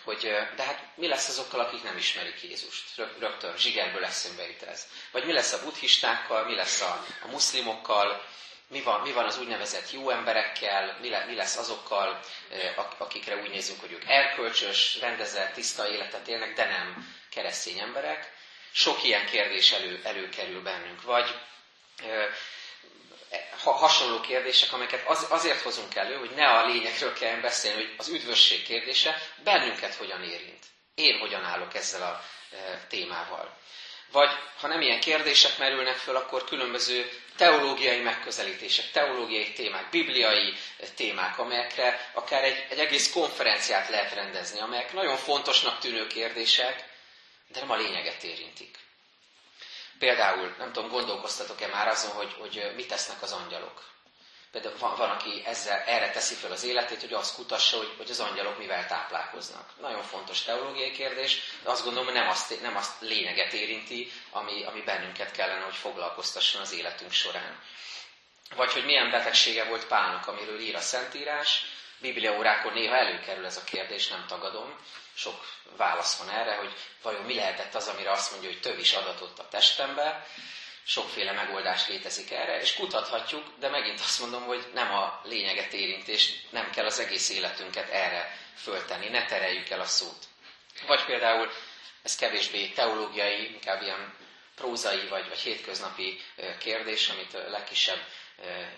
hogy 0.05 0.21
de 0.55 0.63
hát 0.63 0.83
mi 0.95 1.07
lesz 1.07 1.27
azokkal, 1.27 1.59
akik 1.59 1.83
nem 1.83 1.97
ismerik 1.97 2.43
Jézust? 2.43 2.83
Rögtön 3.19 3.57
zsigerből 3.57 4.05
eszünkbe 4.05 4.47
jut 4.47 4.61
ez. 4.61 4.87
Vagy 5.11 5.25
mi 5.25 5.33
lesz 5.33 5.53
a 5.53 5.63
buddhistákkal, 5.63 6.45
mi 6.45 6.55
lesz 6.55 6.81
a, 6.81 7.05
a 7.21 7.27
muszlimokkal, 7.27 8.25
mi 8.67 8.81
van, 8.81 9.01
mi 9.01 9.11
van 9.11 9.25
az 9.25 9.37
úgynevezett 9.39 9.91
jó 9.91 10.09
emberekkel, 10.09 10.97
mi, 11.01 11.09
le, 11.09 11.25
mi 11.25 11.35
lesz 11.35 11.57
azokkal, 11.57 12.19
akikre 12.97 13.35
úgy 13.35 13.49
nézünk, 13.49 13.79
hogy 13.79 13.91
ők 13.91 14.03
erkölcsös, 14.07 14.97
rendezett, 14.99 15.53
tiszta 15.53 15.89
életet 15.89 16.27
élnek, 16.27 16.53
de 16.53 16.65
nem 16.65 17.15
keresztény 17.29 17.79
emberek. 17.79 18.33
Sok 18.71 19.03
ilyen 19.03 19.25
kérdés 19.25 19.71
elő, 19.71 20.01
előkerül 20.03 20.61
bennünk. 20.61 21.01
Vagy 21.01 21.35
hasonló 23.63 24.19
kérdések, 24.19 24.73
amelyeket 24.73 25.07
az, 25.07 25.25
azért 25.29 25.61
hozunk 25.61 25.95
elő, 25.95 26.15
hogy 26.15 26.31
ne 26.35 26.47
a 26.47 26.65
lényegről 26.65 27.13
kell 27.13 27.35
beszélni, 27.39 27.81
hogy 27.83 27.93
az 27.97 28.07
üdvösség 28.07 28.63
kérdése 28.63 29.21
bennünket 29.43 29.95
hogyan 29.95 30.23
érint. 30.23 30.63
Én 30.95 31.19
hogyan 31.19 31.43
állok 31.43 31.75
ezzel 31.75 32.01
a 32.01 32.21
e, 32.55 32.85
témával. 32.89 33.57
Vagy 34.11 34.29
ha 34.59 34.67
nem 34.67 34.81
ilyen 34.81 34.99
kérdések 34.99 35.57
merülnek 35.57 35.95
föl, 35.95 36.15
akkor 36.15 36.43
különböző 36.43 37.09
teológiai 37.37 37.99
megközelítések, 37.99 38.91
teológiai 38.91 39.53
témák, 39.53 39.89
bibliai 39.89 40.53
témák, 40.95 41.39
amelyekre 41.39 42.09
akár 42.13 42.43
egy, 42.43 42.65
egy 42.69 42.79
egész 42.79 43.11
konferenciát 43.11 43.89
lehet 43.89 44.13
rendezni, 44.13 44.59
amelyek 44.59 44.93
nagyon 44.93 45.17
fontosnak 45.17 45.79
tűnő 45.79 46.07
kérdések, 46.07 46.83
de 47.47 47.59
nem 47.59 47.71
a 47.71 47.75
lényeget 47.75 48.23
érintik. 48.23 48.77
Például, 49.99 50.55
nem 50.57 50.71
tudom, 50.71 50.89
gondolkoztatok-e 50.89 51.67
már 51.67 51.87
azon, 51.87 52.11
hogy, 52.11 52.33
hogy 52.39 52.71
mit 52.75 52.87
tesznek 52.87 53.21
az 53.21 53.31
angyalok. 53.31 53.83
Például 54.51 54.77
van, 54.77 54.95
van 54.95 55.09
aki 55.09 55.41
ezzel, 55.45 55.79
erre 55.79 56.11
teszi 56.11 56.33
fel 56.35 56.51
az 56.51 56.63
életét, 56.63 56.99
hogy 57.01 57.13
azt 57.13 57.35
kutassa, 57.35 57.77
hogy, 57.77 57.93
hogy 57.97 58.09
az 58.09 58.19
angyalok 58.19 58.57
mivel 58.57 58.87
táplálkoznak. 58.87 59.69
Nagyon 59.81 60.03
fontos 60.03 60.41
teológiai 60.41 60.91
kérdés, 60.91 61.39
de 61.63 61.69
azt 61.69 61.83
gondolom, 61.83 62.05
hogy 62.07 62.17
nem 62.17 62.27
azt, 62.27 62.61
nem 62.61 62.75
azt 62.75 63.01
lényeget 63.01 63.53
érinti, 63.53 64.11
ami, 64.31 64.63
ami 64.63 64.81
bennünket 64.81 65.31
kellene, 65.31 65.63
hogy 65.63 65.75
foglalkoztasson 65.75 66.61
az 66.61 66.73
életünk 66.73 67.11
során. 67.11 67.59
Vagy 68.55 68.71
hogy 68.71 68.85
milyen 68.85 69.11
betegsége 69.11 69.63
volt 69.63 69.87
Pálnak, 69.87 70.27
amiről 70.27 70.59
ír 70.59 70.75
a 70.75 70.79
Szentírás. 70.81 71.65
Bibliaórákon 71.97 72.73
néha 72.73 72.95
előkerül 72.95 73.45
ez 73.45 73.57
a 73.57 73.63
kérdés, 73.63 74.07
nem 74.07 74.25
tagadom 74.27 74.75
sok 75.15 75.45
válasz 75.77 76.17
van 76.17 76.29
erre, 76.29 76.55
hogy 76.55 76.73
vajon 77.01 77.23
mi 77.25 77.33
lehetett 77.35 77.75
az, 77.75 77.87
amire 77.87 78.11
azt 78.11 78.31
mondja, 78.31 78.49
hogy 78.49 78.59
több 78.59 78.79
is 78.79 78.93
adatott 78.93 79.39
a 79.39 79.47
testembe, 79.47 80.27
sokféle 80.83 81.31
megoldás 81.31 81.87
létezik 81.87 82.31
erre, 82.31 82.61
és 82.61 82.73
kutathatjuk, 82.73 83.45
de 83.59 83.69
megint 83.69 83.99
azt 83.99 84.19
mondom, 84.19 84.43
hogy 84.45 84.65
nem 84.73 84.93
a 84.93 85.21
lényeget 85.23 85.73
érint, 85.73 86.07
és 86.07 86.33
nem 86.49 86.69
kell 86.71 86.85
az 86.85 86.99
egész 86.99 87.29
életünket 87.29 87.89
erre 87.89 88.37
föltenni, 88.55 89.09
ne 89.09 89.25
tereljük 89.25 89.69
el 89.69 89.79
a 89.79 89.85
szót. 89.85 90.25
Vagy 90.87 91.05
például, 91.05 91.51
ez 92.03 92.15
kevésbé 92.15 92.67
teológiai, 92.67 93.53
inkább 93.53 93.81
ilyen 93.81 94.13
prózai 94.55 95.07
vagy, 95.07 95.27
vagy 95.27 95.39
hétköznapi 95.39 96.21
kérdés, 96.59 97.09
amit 97.09 97.33
a 97.33 97.49
legkisebb 97.49 98.01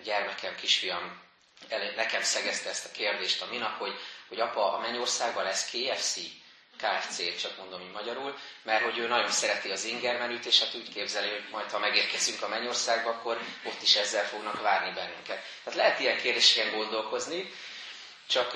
gyermekem, 0.04 0.56
kisfiam 0.56 1.22
nekem 1.96 2.22
szegezte 2.22 2.70
ezt 2.70 2.86
a 2.86 2.92
kérdést 2.92 3.42
a 3.42 3.46
minap, 3.46 3.78
hogy 3.78 4.00
hogy 4.28 4.40
apa, 4.40 4.74
a 4.74 4.80
mennyországban 4.80 5.44
lesz 5.44 5.70
KFC, 5.70 6.18
KFC, 6.78 7.42
csak 7.42 7.58
mondom 7.58 7.82
így 7.82 7.92
magyarul, 7.92 8.38
mert 8.64 8.84
hogy 8.84 8.98
ő 8.98 9.08
nagyon 9.08 9.32
szereti 9.32 9.70
az 9.72 9.84
inger 9.84 10.18
menüt, 10.18 10.46
és 10.46 10.60
hát 10.60 10.76
úgy 10.76 10.94
képzeli, 10.94 11.30
hogy 11.30 11.44
majd 11.52 11.72
ha 11.72 11.80
megérkezünk 11.80 12.42
a 12.42 12.48
mennyországba, 12.48 13.10
akkor 13.10 13.40
ott 13.64 13.82
is 13.82 13.96
ezzel 13.96 14.26
fognak 14.28 14.62
várni 14.62 14.94
bennünket. 14.94 15.44
Tehát 15.64 15.80
lehet 15.80 16.00
ilyen 16.00 16.18
kérdéseken 16.18 16.76
gondolkozni, 16.76 17.52
csak 18.28 18.54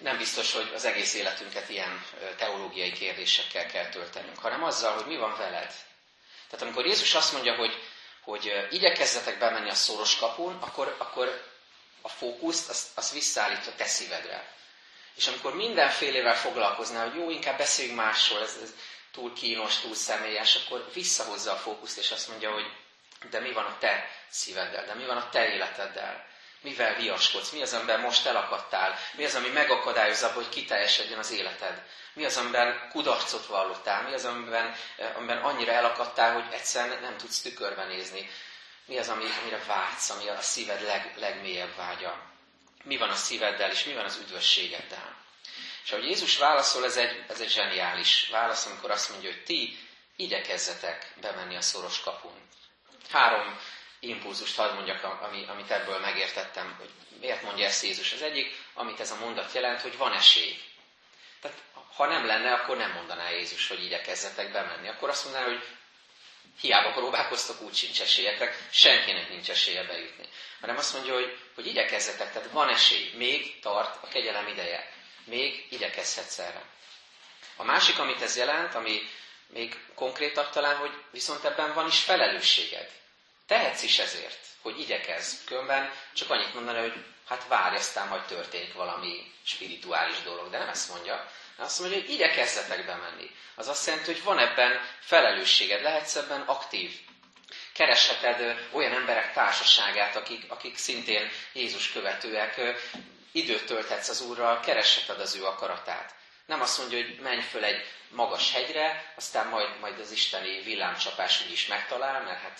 nem 0.00 0.16
biztos, 0.16 0.52
hogy 0.52 0.70
az 0.74 0.84
egész 0.84 1.14
életünket 1.14 1.68
ilyen 1.68 2.04
teológiai 2.36 2.92
kérdésekkel 2.92 3.66
kell 3.66 3.88
töltenünk, 3.88 4.38
hanem 4.38 4.64
azzal, 4.64 4.94
hogy 4.94 5.06
mi 5.06 5.16
van 5.16 5.36
veled. 5.36 5.72
Tehát 6.50 6.64
amikor 6.64 6.86
Jézus 6.86 7.14
azt 7.14 7.32
mondja, 7.32 7.54
hogy, 7.54 7.82
hogy 8.24 8.66
igyekezzetek 8.70 9.38
bemenni 9.38 9.70
a 9.70 9.74
szoros 9.74 10.16
kapun, 10.16 10.56
akkor, 10.60 10.94
akkor 10.98 11.44
a 12.02 12.08
fókuszt 12.08 12.68
azt, 12.68 12.86
azt 12.94 13.12
visszaállítja 13.12 13.72
te 13.76 13.84
szívedre. 13.84 14.56
És 15.14 15.26
amikor 15.26 15.54
mindenfélevel 15.54 16.36
foglalkoznál, 16.36 17.08
hogy 17.08 17.18
jó, 17.18 17.30
inkább 17.30 17.58
beszéljünk 17.58 17.96
másról, 17.96 18.42
ez, 18.42 18.56
ez 18.62 18.74
túl 19.12 19.32
kínos, 19.32 19.78
túl 19.78 19.94
személyes, 19.94 20.54
akkor 20.56 20.90
visszahozza 20.92 21.52
a 21.52 21.56
fókuszt, 21.56 21.98
és 21.98 22.10
azt 22.10 22.28
mondja, 22.28 22.52
hogy 22.52 22.66
de 23.30 23.40
mi 23.40 23.52
van 23.52 23.64
a 23.64 23.78
te 23.78 24.10
szíveddel, 24.28 24.84
de 24.86 24.94
mi 24.94 25.04
van 25.04 25.16
a 25.16 25.28
te 25.28 25.52
életeddel, 25.52 26.26
mivel 26.60 26.94
viaskodsz, 26.94 27.50
mi 27.50 27.62
az, 27.62 27.72
amiben 27.72 28.00
most 28.00 28.26
elakadtál, 28.26 28.98
mi 29.12 29.24
az, 29.24 29.34
ami 29.34 29.48
megakadályozza, 29.48 30.28
hogy 30.32 30.48
kiteljesedjen 30.48 31.18
az 31.18 31.30
életed, 31.30 31.82
mi 32.12 32.24
az, 32.24 32.36
amiben 32.36 32.88
kudarcot 32.92 33.46
vallottál, 33.46 34.02
mi 34.02 34.14
az, 34.14 34.24
amiben, 34.24 34.74
amiben 35.16 35.38
annyira 35.38 35.72
elakadtál, 35.72 36.32
hogy 36.32 36.44
egyszerűen 36.52 37.00
nem 37.00 37.16
tudsz 37.16 37.40
tükörbe 37.40 37.84
nézni, 37.84 38.30
mi 38.88 38.98
az, 38.98 39.08
amire 39.08 39.64
vágysz, 39.66 40.10
ami 40.10 40.28
a 40.28 40.40
szíved 40.40 40.82
leg, 40.82 41.14
legmélyebb 41.16 41.76
vágya 41.76 42.28
mi 42.88 42.96
van 42.96 43.10
a 43.10 43.14
szíveddel, 43.14 43.70
és 43.70 43.84
mi 43.84 43.94
van 43.94 44.04
az 44.04 44.16
üdvösségeddel. 44.16 45.16
És 45.84 45.92
ahogy 45.92 46.04
Jézus 46.04 46.36
válaszol, 46.36 46.84
ez 46.84 46.96
egy, 46.96 47.24
ez 47.28 47.40
egy 47.40 47.50
zseniális 47.50 48.28
válasz, 48.30 48.66
amikor 48.66 48.90
azt 48.90 49.10
mondja, 49.10 49.30
hogy 49.30 49.42
ti 49.42 49.78
igyekezzetek 50.16 51.12
bemenni 51.20 51.56
a 51.56 51.60
szoros 51.60 52.00
kapun. 52.00 52.48
Három 53.10 53.58
impulzust 54.00 54.56
hadd 54.56 54.74
mondjak, 54.74 55.04
ami, 55.04 55.46
amit 55.48 55.70
ebből 55.70 55.98
megértettem, 55.98 56.74
hogy 56.78 56.90
miért 57.20 57.42
mondja 57.42 57.66
ezt 57.66 57.82
Jézus. 57.82 58.12
Az 58.12 58.22
egyik, 58.22 58.56
amit 58.74 59.00
ez 59.00 59.10
a 59.10 59.18
mondat 59.18 59.52
jelent, 59.52 59.80
hogy 59.80 59.96
van 59.96 60.12
esély. 60.12 60.62
Tehát 61.40 61.62
ha 61.94 62.06
nem 62.06 62.26
lenne, 62.26 62.52
akkor 62.52 62.76
nem 62.76 62.92
mondaná 62.92 63.30
Jézus, 63.30 63.68
hogy 63.68 63.84
igyekezzetek 63.84 64.52
bemenni. 64.52 64.88
Akkor 64.88 65.08
azt 65.08 65.24
mondaná, 65.24 65.44
hogy 65.44 65.66
hiába 66.60 66.90
próbálkoztok, 66.92 67.60
úgy 67.60 67.74
sincs 67.74 68.00
esélyetek, 68.00 68.66
senkinek 68.70 69.28
nincs 69.28 69.50
esélye 69.50 69.84
bejutni. 69.84 70.28
Hanem 70.60 70.76
azt 70.76 70.92
mondja, 70.94 71.14
hogy, 71.14 71.38
hogy 71.54 71.66
igyekezzetek, 71.66 72.32
tehát 72.32 72.50
van 72.50 72.68
esély, 72.68 73.10
még 73.16 73.58
tart 73.60 74.02
a 74.02 74.08
kegyelem 74.08 74.46
ideje. 74.48 74.92
Még 75.24 75.66
igyekezhetsz 75.70 76.38
erre. 76.38 76.62
A 77.56 77.64
másik, 77.64 77.98
amit 77.98 78.22
ez 78.22 78.36
jelent, 78.36 78.74
ami 78.74 79.00
még 79.46 79.76
konkrétabb 79.94 80.50
talán, 80.50 80.76
hogy 80.76 80.90
viszont 81.10 81.44
ebben 81.44 81.74
van 81.74 81.86
is 81.86 81.98
felelősséged. 81.98 82.90
Tehetsz 83.46 83.82
is 83.82 83.98
ezért, 83.98 84.38
hogy 84.62 84.80
igyekezz. 84.80 85.34
Különben 85.44 85.92
csak 86.12 86.30
annyit 86.30 86.54
mondani, 86.54 86.78
hogy 86.78 87.04
hát 87.28 87.46
várj, 87.48 87.76
aztán 87.76 88.08
majd 88.08 88.22
történik 88.22 88.72
valami 88.72 89.32
spirituális 89.44 90.22
dolog. 90.22 90.50
De 90.50 90.58
nem 90.58 90.68
ezt 90.68 90.88
mondja, 90.88 91.30
azt 91.58 91.80
mondja, 91.80 91.98
hogy 91.98 92.10
igyekezzetek 92.10 92.86
bemenni. 92.86 93.30
Az 93.54 93.68
azt 93.68 93.86
jelenti, 93.86 94.12
hogy 94.12 94.22
van 94.22 94.38
ebben 94.38 94.80
felelősséged, 95.00 95.82
lehetsz 95.82 96.14
ebben 96.14 96.40
aktív. 96.40 97.00
Keresheted 97.72 98.68
olyan 98.72 98.92
emberek 98.92 99.32
társaságát, 99.32 100.16
akik, 100.16 100.44
akik 100.48 100.76
szintén 100.76 101.30
Jézus 101.52 101.92
követőek, 101.92 102.60
időt 103.32 103.66
tölthetsz 103.66 104.08
az 104.08 104.20
Úrral, 104.20 104.60
keresheted 104.60 105.20
az 105.20 105.34
ő 105.34 105.44
akaratát. 105.44 106.14
Nem 106.46 106.60
azt 106.60 106.78
mondja, 106.78 106.98
hogy 106.98 107.18
menj 107.20 107.40
föl 107.40 107.64
egy 107.64 107.84
magas 108.08 108.52
hegyre, 108.52 109.12
aztán 109.16 109.46
majd, 109.46 109.78
majd 109.80 109.98
az 110.00 110.10
isteni 110.10 110.62
villámcsapás 110.62 111.44
úgy 111.44 111.52
is 111.52 111.66
megtalál, 111.66 112.22
mert 112.22 112.40
hát 112.40 112.58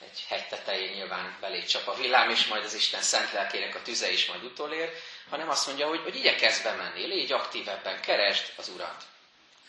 egy 0.00 0.24
hegy 0.28 0.46
tetején 0.48 0.92
nyilván 0.92 1.36
belé 1.40 1.64
csap 1.64 1.86
a 1.88 1.94
villám, 1.94 2.30
és 2.30 2.46
majd 2.46 2.64
az 2.64 2.74
Isten 2.74 3.02
szent 3.02 3.32
lelkének 3.32 3.74
a 3.74 3.82
tüze 3.82 4.10
is 4.10 4.26
majd 4.26 4.44
utolér, 4.44 4.92
hanem 5.28 5.48
azt 5.48 5.66
mondja, 5.66 5.88
hogy, 5.88 6.00
hogy 6.02 6.16
igyekezz 6.16 6.62
bemenni, 6.62 7.06
légy 7.06 7.32
aktívebben, 7.32 8.00
keresd 8.00 8.52
az 8.56 8.68
Urat. 8.68 9.02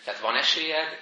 Tehát 0.03 0.19
van 0.19 0.35
esélyed, 0.37 0.99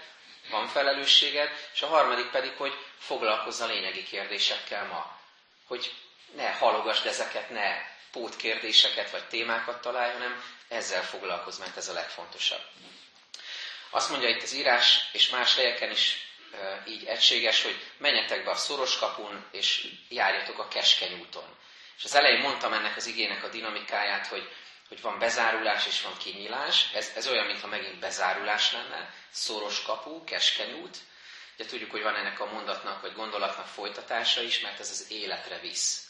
van 0.50 0.67
felelősséged, 0.67 1.50
és 1.74 1.82
a 1.82 1.88
harmadik 1.88 2.29
pedig, 2.29 2.51
hogy 2.58 2.74
foglalkozz 2.98 3.62
a 3.62 3.65
lényegi 3.65 4.03
kérdésekkel 4.03 4.86
ma. 4.88 5.20
Hogy 5.67 5.94
ne 6.36 6.51
halogasd 6.51 7.05
ezeket, 7.05 7.50
ne 7.50 7.82
pótkérdéseket 8.12 9.10
vagy 9.12 9.27
témákat 9.27 9.82
találj, 9.82 10.12
hanem 10.13 10.44
ezzel 10.67 11.03
foglalkozz, 11.03 11.60
mert 11.60 11.77
ez 11.77 11.88
a 11.88 11.94
legfontosabb. 11.94 12.63
Azt 13.89 14.10
mondja 14.10 14.29
itt 14.29 14.41
az 14.44 14.53
írás, 14.53 15.10
és 15.12 15.29
más 15.29 15.55
helyeken 15.55 15.91
is 15.91 16.25
így 16.88 17.05
egységes, 17.05 17.63
hogy 17.63 17.75
menjetek 17.97 18.43
be 18.43 18.51
a 18.51 18.55
szoros 18.55 18.97
kapun, 18.97 19.45
és 19.51 19.88
járjatok 20.09 20.59
a 20.59 20.67
keskeny 20.67 21.19
úton. 21.19 21.57
És 21.97 22.03
az 22.03 22.15
elején 22.15 22.41
mondtam 22.41 22.74
ennek 22.74 22.95
az 22.95 23.05
igének 23.05 23.43
a 23.43 23.50
dinamikáját, 23.50 24.27
hogy, 24.27 24.50
hogy 24.88 25.01
van 25.01 25.19
bezárulás 25.19 25.85
és 25.85 26.01
van 26.01 26.17
kinyílás. 26.17 26.89
Ez, 26.93 27.12
ez 27.15 27.27
olyan, 27.27 27.45
mintha 27.45 27.67
megint 27.67 28.00
bezárulás 28.00 28.71
lenne, 28.71 29.13
szoros 29.29 29.81
kapu, 29.81 30.24
keskeny 30.24 30.74
út. 30.74 30.97
Ugye 31.57 31.65
tudjuk, 31.65 31.91
hogy 31.91 32.01
van 32.01 32.15
ennek 32.15 32.39
a 32.39 32.51
mondatnak 32.51 33.01
vagy 33.01 33.13
gondolatnak 33.13 33.67
folytatása 33.67 34.41
is, 34.41 34.59
mert 34.59 34.79
ez 34.79 34.89
az 34.89 35.12
életre 35.12 35.59
visz. 35.59 36.07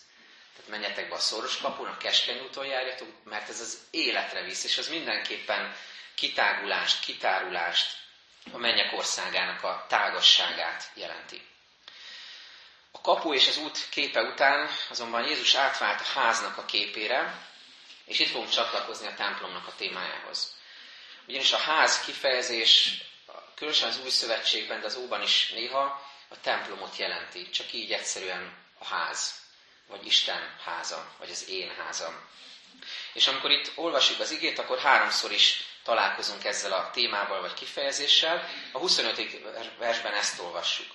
Tehát 0.55 0.71
menjetek 0.71 1.09
be 1.09 1.15
a 1.15 1.19
szoros 1.19 1.57
kapun, 1.57 1.87
a 1.87 1.97
keskeny 1.97 2.39
úton 2.39 2.65
járjatok, 2.65 3.07
mert 3.23 3.49
ez 3.49 3.59
az 3.59 3.77
életre 3.91 4.43
visz, 4.43 4.63
és 4.63 4.77
az 4.77 4.87
mindenképpen 4.87 5.75
kitágulást, 6.15 6.99
kitárulást, 6.99 8.04
a 8.51 8.57
mennyek 8.57 8.93
országának 8.93 9.63
a 9.63 9.85
tágasságát 9.87 10.91
jelenti. 10.93 11.41
A 12.91 13.01
kapu 13.01 13.33
és 13.33 13.47
az 13.47 13.57
út 13.57 13.89
képe 13.89 14.21
után 14.21 14.69
azonban 14.89 15.27
Jézus 15.27 15.53
átvált 15.53 16.01
a 16.01 16.19
háznak 16.19 16.57
a 16.57 16.65
képére, 16.65 17.47
és 18.05 18.19
itt 18.19 18.29
fogunk 18.29 18.49
csatlakozni 18.49 19.07
a 19.07 19.13
templomnak 19.13 19.67
a 19.67 19.75
témájához. 19.77 20.55
Ugyanis 21.27 21.51
a 21.51 21.57
ház 21.57 21.99
kifejezés, 21.99 23.01
különösen 23.55 23.89
az 23.89 23.99
új 24.03 24.09
szövetségben, 24.09 24.79
de 24.79 24.85
az 24.85 24.95
óban 24.95 25.21
is 25.21 25.49
néha 25.49 26.09
a 26.27 26.39
templomot 26.41 26.95
jelenti. 26.95 27.49
Csak 27.49 27.73
így 27.73 27.91
egyszerűen 27.91 28.57
a 28.79 28.85
ház, 28.85 29.33
vagy 29.87 30.05
Isten 30.05 30.55
háza, 30.63 31.13
vagy 31.17 31.29
az 31.29 31.49
én 31.49 31.75
házam. 31.77 32.29
És 33.13 33.27
amikor 33.27 33.51
itt 33.51 33.71
olvasjuk 33.75 34.19
az 34.19 34.31
igét, 34.31 34.59
akkor 34.59 34.79
háromszor 34.79 35.31
is 35.31 35.63
találkozunk 35.85 36.45
ezzel 36.45 36.71
a 36.71 36.89
témával 36.91 37.41
vagy 37.41 37.53
kifejezéssel. 37.53 38.49
A 38.71 38.77
25. 38.77 39.77
versben 39.77 40.13
ezt 40.13 40.39
olvassuk. 40.39 40.87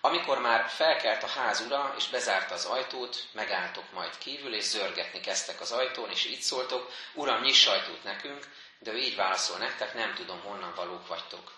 Amikor 0.00 0.38
már 0.38 0.68
felkelt 0.68 1.22
a 1.22 1.26
ház 1.26 1.60
ura, 1.60 1.94
és 1.96 2.08
bezárta 2.08 2.54
az 2.54 2.64
ajtót, 2.64 3.16
megálltok 3.32 3.92
majd 3.92 4.18
kívül, 4.18 4.54
és 4.54 4.64
zörgetni 4.64 5.20
kezdtek 5.20 5.60
az 5.60 5.72
ajtón, 5.72 6.10
és 6.10 6.24
így 6.24 6.40
szóltok, 6.40 6.92
Uram, 7.14 7.40
nyiss 7.40 7.66
ajtót 7.66 8.04
nekünk, 8.04 8.46
de 8.78 8.92
ő 8.92 8.96
így 8.96 9.16
válaszol 9.16 9.58
nektek, 9.58 9.94
nem 9.94 10.14
tudom, 10.14 10.40
honnan 10.40 10.74
valók 10.74 11.06
vagytok. 11.06 11.52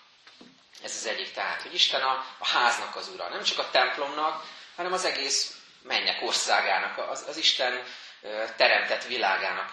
Ez 0.83 0.97
az 0.97 1.07
egyik 1.07 1.33
tehát, 1.33 1.63
hogy 1.63 1.75
Isten 1.75 2.03
a, 2.03 2.25
a 2.39 2.47
háznak 2.47 2.97
az 2.97 3.09
ura, 3.09 3.29
nem 3.29 3.43
csak 3.43 3.59
a 3.59 3.71
templomnak, 3.71 4.45
hanem 4.77 4.93
az 4.93 5.05
egész 5.05 5.57
mennyek 5.83 6.23
országának, 6.23 6.99
az, 7.11 7.25
az 7.29 7.37
Isten 7.37 7.83
teremtett 8.57 9.05
világának 9.05 9.73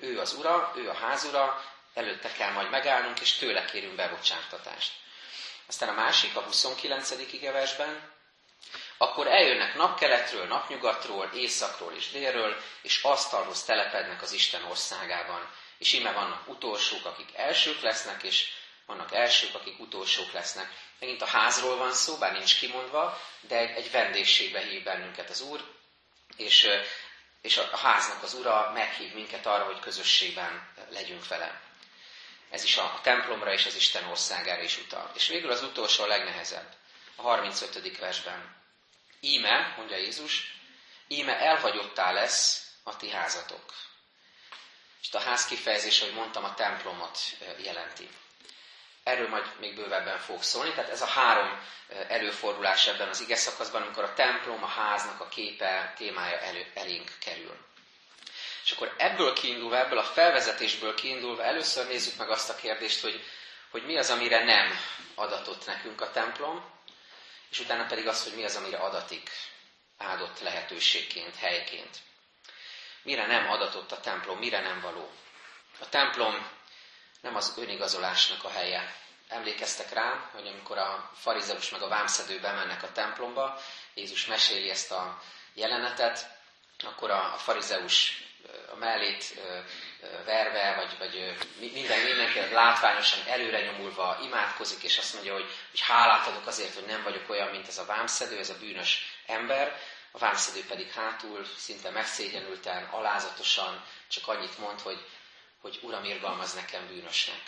ő 0.00 0.18
az 0.20 0.32
ura, 0.32 0.72
ő 0.76 0.88
a 0.88 0.94
házura, 0.94 1.64
előtte 1.96 2.32
kell 2.32 2.50
majd 2.52 2.70
megállnunk, 2.70 3.20
és 3.20 3.32
tőle 3.32 3.64
kérünk 3.64 3.94
bebocsátatást. 3.94 4.92
Aztán 5.68 5.88
a 5.88 5.92
másik, 5.92 6.36
a 6.36 6.40
29. 6.40 7.10
igevesben, 7.32 8.12
akkor 8.98 9.26
eljönnek 9.26 9.74
napkeletről, 9.74 10.46
napnyugatról, 10.46 11.30
északról 11.34 11.92
és 11.92 12.10
délről, 12.10 12.56
és 12.82 13.02
asztalhoz 13.02 13.62
telepednek 13.64 14.22
az 14.22 14.32
Isten 14.32 14.64
országában. 14.64 15.50
És 15.78 15.92
ime 15.92 16.12
vannak 16.12 16.48
utolsók, 16.48 17.04
akik 17.04 17.28
elsők 17.34 17.80
lesznek, 17.80 18.22
és 18.22 18.48
vannak 18.86 19.12
elsők, 19.12 19.54
akik 19.54 19.78
utolsók 19.80 20.32
lesznek. 20.32 20.70
Megint 21.00 21.22
a 21.22 21.26
házról 21.26 21.76
van 21.76 21.92
szó, 21.92 22.16
bár 22.16 22.32
nincs 22.32 22.58
kimondva, 22.58 23.20
de 23.40 23.56
egy, 23.56 23.70
egy 23.76 23.90
vendégségbe 23.90 24.60
hív 24.60 24.82
bennünket 24.82 25.30
az 25.30 25.40
Úr, 25.40 25.64
és, 26.36 26.68
és 27.40 27.56
a 27.56 27.76
háznak 27.76 28.22
az 28.22 28.34
Ura 28.34 28.70
meghív 28.74 29.14
minket 29.14 29.46
arra, 29.46 29.64
hogy 29.64 29.80
közösségben 29.80 30.68
legyünk 30.90 31.28
vele. 31.28 31.60
Ez 32.50 32.64
is 32.64 32.76
a 32.76 33.00
templomra 33.02 33.52
és 33.52 33.66
az 33.66 33.74
Isten 33.74 34.04
országára 34.04 34.62
is 34.62 34.78
utal. 34.78 35.10
És 35.14 35.28
végül 35.28 35.50
az 35.50 35.62
utolsó 35.62 36.04
a 36.04 36.06
legnehezebb, 36.06 36.74
a 37.16 37.22
35. 37.22 37.98
versben. 37.98 38.56
Íme, 39.20 39.74
mondja 39.76 39.96
Jézus, 39.96 40.54
íme 41.08 41.38
elhagyottá 41.38 42.12
lesz 42.12 42.70
a 42.82 42.96
ti 42.96 43.10
házatok. 43.10 43.74
És 45.02 45.12
a 45.12 45.20
ház 45.20 45.46
kifejezés, 45.46 46.00
ahogy 46.00 46.14
mondtam, 46.14 46.44
a 46.44 46.54
templomot 46.54 47.18
jelenti. 47.62 48.08
Erről 49.02 49.28
majd 49.28 49.58
még 49.58 49.74
bővebben 49.74 50.18
fog 50.18 50.42
szólni. 50.42 50.70
Tehát 50.70 50.90
ez 50.90 51.02
a 51.02 51.06
három 51.06 51.60
előfordulás 52.08 52.86
ebben 52.86 53.08
az 53.08 53.20
ige 53.20 53.36
szakaszban, 53.36 53.82
amikor 53.82 54.04
a 54.04 54.14
templom, 54.14 54.62
a 54.62 54.66
háznak 54.66 55.20
a 55.20 55.28
képe, 55.28 55.92
témája 55.96 56.38
elő, 56.38 56.70
elénk 56.74 57.12
kerül. 57.18 57.56
És 58.66 58.72
akkor 58.72 58.94
ebből 58.96 59.32
kiindulva, 59.32 59.78
ebből 59.78 59.98
a 59.98 60.04
felvezetésből 60.04 60.94
kiindulva 60.94 61.42
először 61.44 61.86
nézzük 61.86 62.16
meg 62.16 62.30
azt 62.30 62.50
a 62.50 62.54
kérdést, 62.54 63.00
hogy, 63.00 63.24
hogy 63.70 63.84
mi 63.84 63.96
az, 63.96 64.10
amire 64.10 64.44
nem 64.44 64.78
adatott 65.14 65.66
nekünk 65.66 66.00
a 66.00 66.10
templom, 66.10 66.70
és 67.50 67.60
utána 67.60 67.86
pedig 67.86 68.08
az, 68.08 68.22
hogy 68.24 68.34
mi 68.34 68.44
az, 68.44 68.56
amire 68.56 68.76
adatik 68.76 69.30
áldott 69.98 70.40
lehetőségként, 70.40 71.36
helyként. 71.36 71.98
Mire 73.02 73.26
nem 73.26 73.50
adatott 73.50 73.92
a 73.92 74.00
templom, 74.00 74.38
mire 74.38 74.60
nem 74.60 74.80
való. 74.80 75.10
A 75.80 75.88
templom 75.88 76.48
nem 77.20 77.36
az 77.36 77.54
önigazolásnak 77.56 78.44
a 78.44 78.50
helye. 78.50 78.96
Emlékeztek 79.28 79.92
rám, 79.92 80.28
hogy 80.32 80.46
amikor 80.46 80.78
a 80.78 81.10
farizeus 81.14 81.70
meg 81.70 81.82
a 81.82 81.88
vámszedő 81.88 82.40
bemennek 82.40 82.82
a 82.82 82.92
templomba, 82.92 83.60
Jézus 83.94 84.26
meséli 84.26 84.70
ezt 84.70 84.92
a 84.92 85.22
jelenetet, 85.54 86.30
akkor 86.84 87.10
a 87.10 87.34
farizeus 87.38 88.25
a 88.72 88.76
mellét 88.76 89.40
verve, 90.24 90.74
vagy, 90.76 90.98
vagy 90.98 91.36
minden, 91.72 92.00
mindenki 92.00 92.38
látványosan 92.52 93.20
előre 93.26 93.60
nyomulva 93.60 94.18
imádkozik, 94.22 94.82
és 94.82 94.98
azt 94.98 95.12
mondja, 95.14 95.32
hogy, 95.32 95.46
hogy 95.70 95.80
hálát 95.80 96.26
adok 96.26 96.46
azért, 96.46 96.74
hogy 96.74 96.84
nem 96.86 97.02
vagyok 97.02 97.30
olyan, 97.30 97.48
mint 97.48 97.68
ez 97.68 97.78
a 97.78 97.84
vámszedő, 97.84 98.38
ez 98.38 98.50
a 98.50 98.58
bűnös 98.58 99.18
ember. 99.26 99.80
A 100.10 100.18
vámszedő 100.18 100.64
pedig 100.68 100.90
hátul, 100.92 101.44
szinte 101.58 101.90
megszégyenülten, 101.90 102.84
alázatosan 102.84 103.84
csak 104.08 104.28
annyit 104.28 104.58
mond, 104.58 104.80
hogy, 104.80 105.04
hogy 105.60 105.78
Uram, 105.82 106.04
irgalmaz 106.04 106.54
nekem 106.54 106.86
bűnösnek. 106.86 107.40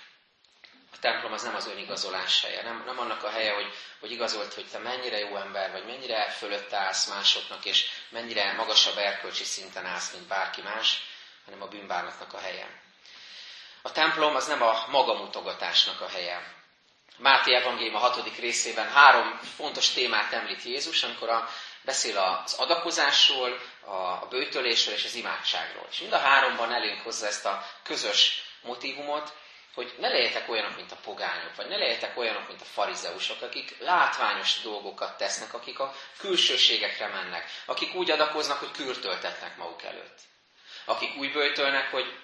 A 0.93 0.99
templom 1.01 1.33
az 1.33 1.43
nem 1.43 1.55
az 1.55 1.67
önigazolás 1.67 2.43
helye, 2.43 2.63
nem, 2.63 2.83
nem 2.87 2.99
annak 2.99 3.23
a 3.23 3.31
helye, 3.31 3.55
hogy, 3.55 3.73
hogy 4.01 4.11
igazolt, 4.11 4.55
hogy 4.55 4.67
te 4.71 4.79
mennyire 4.79 5.19
jó 5.19 5.37
ember, 5.37 5.71
vagy 5.71 5.85
mennyire 5.85 6.31
fölött 6.31 6.73
állsz 6.73 7.07
másoknak, 7.07 7.65
és 7.65 7.87
mennyire 8.09 8.53
magasabb 8.53 8.97
erkölcsi 8.97 9.45
szinten 9.45 9.87
állsz, 9.87 10.13
mint 10.13 10.27
bárki 10.27 10.63
más, 10.63 11.03
hanem 11.45 11.63
a 11.63 11.67
bűnbánatnak 11.67 12.33
a 12.33 12.39
helye. 12.39 12.81
A 13.83 13.93
templom 13.93 14.35
az 14.35 14.47
nem 14.47 14.63
a 14.63 14.85
magamutogatásnak 14.89 16.01
a 16.01 16.09
helye. 16.09 16.57
Máté 17.17 17.55
Evangélium 17.55 17.95
a 17.95 17.99
hatodik 17.99 18.39
részében 18.39 18.89
három 18.91 19.41
fontos 19.57 19.91
témát 19.93 20.33
említ 20.33 20.63
Jézus, 20.63 21.03
amikor 21.03 21.29
a, 21.29 21.49
beszél 21.83 22.19
az 22.19 22.55
adakozásról, 22.55 23.61
a 24.21 24.27
bőtölésről 24.27 24.95
és 24.95 25.05
az 25.05 25.15
imádságról. 25.15 25.87
És 25.91 25.99
mind 25.99 26.13
a 26.13 26.19
háromban 26.19 26.73
elénk 26.73 27.03
hozza 27.03 27.27
ezt 27.27 27.45
a 27.47 27.65
közös 27.83 28.43
motivumot, 28.63 29.33
hogy 29.79 29.95
ne 29.99 30.09
legyetek 30.09 30.49
olyanok, 30.51 30.77
mint 30.77 30.93
a 30.93 30.97
pogányok, 31.05 31.57
vagy 31.57 31.69
ne 31.69 31.77
legyetek 31.77 32.19
olyanok, 32.19 32.49
mint 32.49 32.61
a 32.61 32.65
farizeusok, 32.65 33.43
akik 33.43 33.77
látványos 33.81 34.61
dolgokat 34.63 35.17
tesznek, 35.17 35.55
akik 35.55 35.79
a 35.79 35.95
külsőségekre 36.19 37.07
mennek, 37.07 37.45
akik 37.67 37.95
úgy 37.95 38.11
adakoznak, 38.11 38.59
hogy 38.59 38.71
kürtöltetnek 38.71 39.57
maguk 39.57 39.83
előtt. 39.83 40.19
Akik 40.85 41.17
úgy 41.17 41.33
böjtölnek, 41.33 41.91
hogy 41.91 42.19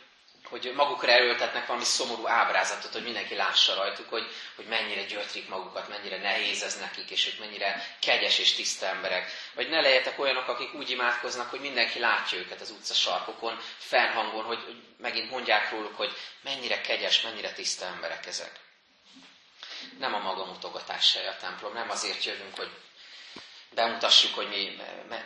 hogy 0.48 0.72
magukra 0.74 1.10
erőltetnek 1.12 1.66
valami 1.66 1.84
szomorú 1.84 2.26
ábrázatot, 2.28 2.92
hogy 2.92 3.02
mindenki 3.02 3.34
lássa 3.34 3.74
rajtuk, 3.74 4.08
hogy, 4.08 4.26
hogy 4.56 4.66
mennyire 4.66 5.02
gyötrik 5.02 5.48
magukat, 5.48 5.88
mennyire 5.88 6.16
nehéz 6.18 6.62
ez 6.62 6.78
nekik, 6.78 7.10
és 7.10 7.24
hogy 7.24 7.36
mennyire 7.38 7.86
kegyes 8.00 8.38
és 8.38 8.54
tiszta 8.54 8.86
emberek. 8.86 9.30
Vagy 9.54 9.68
ne 9.68 9.80
legyetek 9.80 10.18
olyanok, 10.18 10.48
akik 10.48 10.74
úgy 10.74 10.90
imádkoznak, 10.90 11.50
hogy 11.50 11.60
mindenki 11.60 11.98
látja 11.98 12.38
őket 12.38 12.60
az 12.60 12.70
utca 12.70 12.94
sarkokon, 12.94 13.58
fennhangon, 13.76 14.44
hogy, 14.44 14.62
hogy 14.64 14.82
megint 14.98 15.30
mondják 15.30 15.70
róluk, 15.70 15.96
hogy 15.96 16.12
mennyire 16.42 16.80
kegyes, 16.80 17.20
mennyire 17.20 17.52
tiszta 17.52 17.84
emberek 17.86 18.26
ezek. 18.26 18.52
Nem 19.98 20.14
a 20.14 20.18
magamutogatás 20.18 21.16
a 21.16 21.36
templom, 21.40 21.72
nem 21.72 21.90
azért 21.90 22.24
jövünk, 22.24 22.56
hogy 22.56 22.70
bemutassuk, 23.74 24.34
hogy 24.34 24.48
mi 24.48 24.76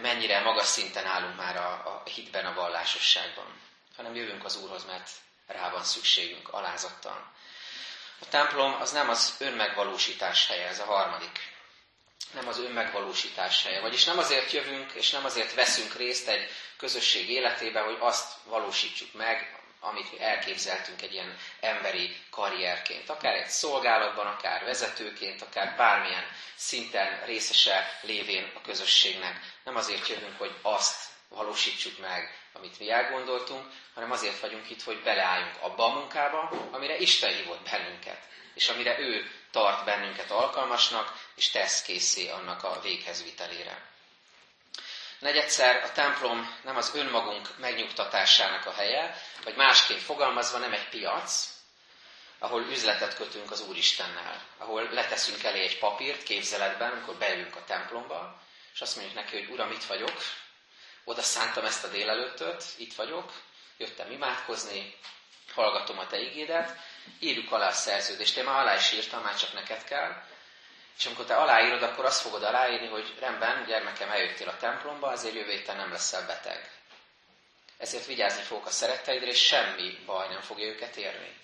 mennyire 0.01 0.41
magas 0.41 0.67
szinten 0.67 1.07
állunk 1.07 1.37
már 1.37 1.57
a, 1.57 1.71
a 1.71 2.03
hitben, 2.15 2.47
a 2.47 2.55
vallásosságban 2.55 3.67
hanem 3.99 4.15
jövünk 4.15 4.45
az 4.45 4.57
Úrhoz, 4.57 4.85
mert 4.85 5.11
rá 5.47 5.71
van 5.71 5.85
szükségünk, 5.85 6.49
alázattal. 6.49 7.33
A 8.21 8.29
templom 8.29 8.75
az 8.81 8.93
nem 8.93 9.09
az 9.09 9.35
önmegvalósítás 9.39 10.47
helye, 10.47 10.69
ez 10.69 10.79
a 10.79 10.85
harmadik. 10.85 11.57
Nem 12.33 12.49
az 12.49 12.59
önmegvalósítás 12.59 13.65
helye. 13.65 13.81
Vagyis 13.81 14.05
nem 14.05 14.19
azért 14.19 14.53
jövünk, 14.53 14.93
és 14.93 15.11
nem 15.11 15.25
azért 15.25 15.55
veszünk 15.55 15.95
részt 15.95 16.29
egy 16.29 16.51
közösség 16.77 17.31
életébe, 17.31 17.81
hogy 17.81 17.97
azt 18.01 18.33
valósítsuk 18.45 19.13
meg, 19.13 19.61
amit 19.81 20.13
mi 20.13 20.21
elképzeltünk 20.21 21.03
egy 21.03 21.13
ilyen 21.13 21.37
emberi 21.61 22.17
karrierként. 22.31 23.09
Akár 23.09 23.35
egy 23.35 23.49
szolgálatban, 23.49 24.27
akár 24.27 24.65
vezetőként, 24.65 25.43
akár 25.43 25.77
bármilyen 25.77 26.25
szinten 26.55 27.25
részese 27.25 27.99
lévén 28.03 28.53
a 28.55 28.61
közösségnek. 28.61 29.41
Nem 29.65 29.77
azért 29.77 30.09
jövünk, 30.09 30.39
hogy 30.39 30.55
azt 30.63 31.17
valósítsuk 31.29 31.99
meg, 31.99 32.39
amit 32.53 32.79
mi 32.79 32.91
elgondoltunk, 32.91 33.67
hanem 33.95 34.11
azért 34.11 34.41
vagyunk 34.41 34.71
itt, 34.71 34.83
hogy 34.83 35.03
beleálljunk 35.03 35.57
abba 35.61 35.85
a 35.85 35.95
munkába, 35.99 36.69
amire 36.71 36.97
Isten 36.97 37.35
hívott 37.35 37.71
bennünket, 37.71 38.19
és 38.55 38.69
amire 38.69 38.99
ő 38.99 39.31
tart 39.51 39.85
bennünket 39.85 40.31
alkalmasnak, 40.31 41.27
és 41.35 41.51
tesz 41.51 41.83
készé 41.83 42.29
annak 42.29 42.63
a 42.63 42.81
véghez 42.81 43.23
vitelére. 43.23 43.87
Negyedszer 45.19 45.85
a 45.85 45.93
templom 45.93 46.57
nem 46.65 46.77
az 46.77 46.95
önmagunk 46.95 47.59
megnyugtatásának 47.59 48.67
a 48.67 48.73
helye, 48.73 49.23
vagy 49.45 49.57
másként 49.57 50.01
fogalmazva 50.01 50.59
nem 50.59 50.73
egy 50.73 50.89
piac, 50.89 51.49
ahol 52.39 52.63
üzletet 52.63 53.17
kötünk 53.17 53.51
az 53.51 53.61
Úristennel, 53.61 54.43
ahol 54.59 54.89
leteszünk 54.91 55.43
elé 55.43 55.61
egy 55.63 55.79
papírt 55.79 56.23
képzeletben, 56.23 56.91
amikor 56.93 57.15
beülünk 57.15 57.57
a 57.57 57.65
templomba, 57.65 58.41
és 58.75 58.81
azt 58.81 58.97
mondjuk 58.97 59.17
neki, 59.17 59.39
hogy 59.39 59.51
Uram, 59.51 59.71
itt 59.71 59.85
vagyok, 59.85 60.23
oda 61.09 61.23
szántam 61.23 61.65
ezt 61.65 61.85
a 61.85 61.89
délelőttöt, 61.89 62.65
itt 62.77 62.95
vagyok, 62.95 63.33
jöttem 63.77 64.11
imádkozni, 64.11 64.95
hallgatom 65.55 65.99
a 65.99 66.07
te 66.07 66.21
igédet, 66.21 66.77
írjuk 67.21 67.53
alá 67.53 67.69
a 67.69 67.73
szerződést. 67.73 68.37
Én 68.37 68.45
már 68.45 68.61
alá 68.61 68.75
is 68.77 68.93
írtam, 68.93 69.23
már 69.23 69.37
csak 69.37 69.53
neked 69.53 69.85
kell. 69.85 70.23
És 70.99 71.07
amikor 71.07 71.25
te 71.25 71.37
aláírod, 71.37 71.83
akkor 71.83 72.05
azt 72.05 72.21
fogod 72.21 72.43
aláírni, 72.43 72.87
hogy 72.87 73.15
rendben, 73.21 73.65
gyermekem, 73.67 74.11
eljöttél 74.11 74.49
a 74.49 74.57
templomba, 74.57 75.09
azért 75.09 75.35
jövő 75.35 75.51
héten 75.51 75.77
nem 75.77 75.93
leszel 75.93 76.27
beteg. 76.27 76.71
Ezért 77.79 78.07
vigyázni 78.07 78.43
fogok 78.43 78.67
a 78.67 78.71
szeretteidre, 78.71 79.27
és 79.27 79.47
semmi 79.47 79.99
baj 80.07 80.29
nem 80.29 80.41
fogja 80.41 80.67
őket 80.67 80.97
érni. 80.97 81.37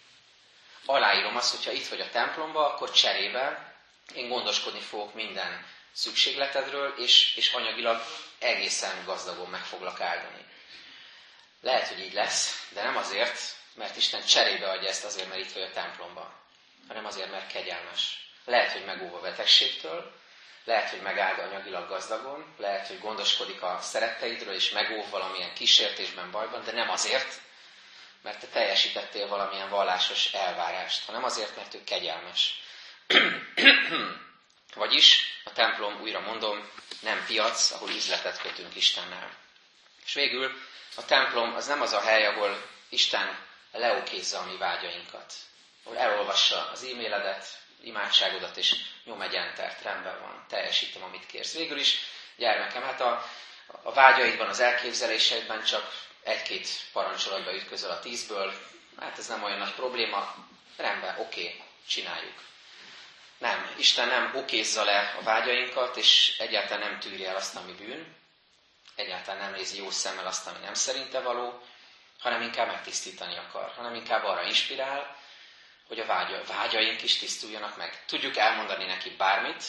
aláírom 0.86 1.36
azt, 1.36 1.50
hogyha 1.56 1.72
itt 1.72 1.86
vagy 1.88 2.00
a 2.00 2.10
templomba, 2.10 2.72
akkor 2.72 2.90
cserébe 2.90 3.74
én 4.14 4.28
gondoskodni 4.28 4.80
fogok 4.80 5.14
minden 5.14 5.66
szükségletedről, 5.94 6.94
és, 6.98 7.36
és 7.36 7.52
anyagilag 7.52 8.02
egészen 8.38 9.04
gazdagon 9.04 9.50
meg 9.50 9.64
foglak 9.64 10.00
áldani. 10.00 10.44
Lehet, 11.60 11.88
hogy 11.88 12.00
így 12.00 12.12
lesz, 12.12 12.68
de 12.72 12.82
nem 12.82 12.96
azért, 12.96 13.40
mert 13.74 13.96
Isten 13.96 14.24
cserébe 14.24 14.70
adja 14.70 14.88
ezt 14.88 15.04
azért, 15.04 15.28
mert 15.28 15.40
itt 15.40 15.52
vagy 15.52 15.62
a 15.62 15.70
templomban, 15.70 16.34
hanem 16.88 17.06
azért, 17.06 17.30
mert 17.30 17.52
kegyelmes. 17.52 18.28
Lehet, 18.44 18.72
hogy 18.72 18.84
megóv 18.84 19.14
a 19.14 19.20
betegségtől, 19.20 20.12
lehet, 20.64 20.90
hogy 20.90 21.00
megáld 21.00 21.38
anyagilag 21.38 21.88
gazdagon, 21.88 22.54
lehet, 22.58 22.86
hogy 22.86 22.98
gondoskodik 22.98 23.62
a 23.62 23.78
szeretteidről, 23.80 24.54
és 24.54 24.70
megóv 24.70 25.10
valamilyen 25.10 25.54
kísértésben, 25.54 26.30
bajban, 26.30 26.64
de 26.64 26.72
nem 26.72 26.90
azért, 26.90 27.40
mert 28.22 28.40
te 28.40 28.46
teljesítettél 28.46 29.28
valamilyen 29.28 29.68
vallásos 29.68 30.32
elvárást, 30.32 31.04
hanem 31.06 31.24
azért, 31.24 31.56
mert 31.56 31.74
ő 31.74 31.84
kegyelmes. 31.84 32.60
Vagyis, 34.74 35.40
a 35.44 35.52
templom, 35.52 36.00
újra 36.00 36.20
mondom, 36.20 36.70
nem 37.00 37.24
piac, 37.26 37.70
ahol 37.70 37.90
üzletet 37.90 38.40
kötünk 38.40 38.76
Istennel. 38.76 39.36
És 40.04 40.14
végül 40.14 40.52
a 40.96 41.04
templom 41.04 41.54
az 41.54 41.66
nem 41.66 41.80
az 41.80 41.92
a 41.92 42.00
hely, 42.00 42.26
ahol 42.26 42.62
Isten 42.88 43.38
leokézza 43.72 44.38
a 44.38 44.44
mi 44.44 44.56
vágyainkat. 44.56 45.32
Ahol 45.84 45.98
elolvassa 45.98 46.70
az 46.70 46.82
e-mailedet, 46.82 47.46
imádságodat, 47.80 48.56
és 48.56 48.74
nyom 49.04 49.20
egy 49.20 49.34
entert, 49.34 49.82
rendben 49.82 50.20
van, 50.20 50.44
teljesítem, 50.48 51.02
amit 51.02 51.26
kérsz. 51.26 51.54
Végül 51.54 51.78
is, 51.78 51.98
gyermekem, 52.36 52.82
hát 52.82 53.00
a, 53.00 53.30
a 53.82 53.92
vágyaidban, 53.92 54.48
az 54.48 54.60
elképzeléseidben 54.60 55.64
csak 55.64 56.02
egy-két 56.22 56.68
parancsolatba 56.92 57.54
ütközöl 57.54 57.90
a 57.90 58.00
tízből, 58.00 58.54
hát 58.98 59.18
ez 59.18 59.26
nem 59.26 59.42
olyan 59.42 59.58
nagy 59.58 59.74
probléma, 59.74 60.34
rendben, 60.76 61.18
oké, 61.18 61.62
csináljuk. 61.88 62.42
Nem, 63.44 63.74
Isten 63.76 64.08
nem 64.08 64.32
okézza 64.34 64.84
le 64.84 65.14
a 65.18 65.22
vágyainkat, 65.22 65.96
és 65.96 66.36
egyáltalán 66.38 66.90
nem 66.90 67.00
tűri 67.00 67.26
el 67.26 67.36
azt, 67.36 67.56
ami 67.56 67.72
bűn, 67.72 68.16
egyáltalán 68.94 69.40
nem 69.40 69.52
nézi 69.52 69.76
jó 69.76 69.90
szemmel 69.90 70.26
azt, 70.26 70.46
ami 70.46 70.58
nem 70.58 70.74
szerinte 70.74 71.20
való, 71.20 71.62
hanem 72.18 72.42
inkább 72.42 72.66
megtisztítani 72.66 73.36
akar, 73.36 73.72
hanem 73.76 73.94
inkább 73.94 74.24
arra 74.24 74.42
inspirál, 74.42 75.16
hogy 75.88 76.00
a 76.00 76.06
vágya, 76.06 76.44
vágyaink 76.44 77.02
is 77.02 77.18
tisztuljanak 77.18 77.76
meg. 77.76 78.04
Tudjuk 78.06 78.36
elmondani 78.36 78.84
neki 78.84 79.10
bármit, 79.10 79.64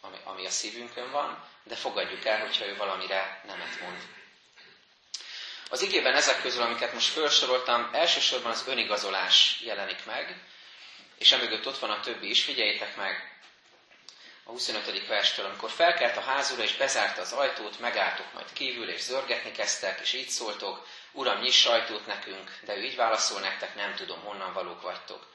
ami, 0.00 0.16
ami 0.24 0.46
a 0.46 0.50
szívünkön 0.50 1.10
van, 1.10 1.44
de 1.62 1.74
fogadjuk 1.74 2.24
el, 2.24 2.40
hogyha 2.40 2.66
ő 2.66 2.76
valamire 2.76 3.40
nemet 3.46 3.80
mond. 3.80 3.98
Az 5.68 5.82
igében 5.82 6.14
ezek 6.14 6.42
közül, 6.42 6.62
amiket 6.62 6.92
most 6.92 7.12
felsoroltam, 7.12 7.90
elsősorban 7.92 8.50
az 8.50 8.64
önigazolás 8.66 9.60
jelenik 9.64 10.04
meg, 10.04 10.42
és 11.20 11.32
emögött 11.32 11.66
ott 11.66 11.78
van 11.78 11.90
a 11.90 12.00
többi 12.00 12.30
is, 12.30 12.42
figyeljétek 12.42 12.96
meg 12.96 13.38
a 14.44 14.50
25. 14.50 15.06
verstől, 15.06 15.46
amikor 15.46 15.70
felkelt 15.70 16.16
a 16.16 16.20
házura 16.20 16.62
és 16.62 16.76
bezárta 16.76 17.20
az 17.20 17.32
ajtót, 17.32 17.80
megálltok 17.80 18.32
majd 18.32 18.52
kívül, 18.52 18.88
és 18.88 19.00
zörgetni 19.00 19.52
kezdtek, 19.52 20.00
és 20.00 20.12
így 20.12 20.28
szóltok, 20.28 20.86
Uram, 21.12 21.40
nyiss 21.40 21.66
ajtót 21.66 22.06
nekünk, 22.06 22.58
de 22.64 22.76
ő 22.76 22.82
így 22.82 22.96
válaszol 22.96 23.40
nektek, 23.40 23.74
nem 23.74 23.94
tudom, 23.94 24.20
honnan 24.20 24.52
valók 24.52 24.82
vagytok. 24.82 25.26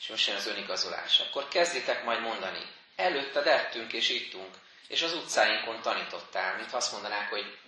És 0.00 0.06
most 0.06 0.26
jön 0.26 0.36
az 0.36 0.46
önigazolás. 0.46 1.20
Akkor 1.20 1.48
kezditek 1.48 2.04
majd 2.04 2.20
mondani, 2.20 2.66
előtted 2.96 3.46
ettünk 3.46 3.92
és 3.92 4.08
ittunk, 4.08 4.54
és 4.88 5.02
az 5.02 5.12
utcáinkon 5.12 5.82
tanítottál, 5.82 6.56
mint 6.56 6.72
azt 6.72 6.92
mondanák, 6.92 7.30
hogy 7.30 7.58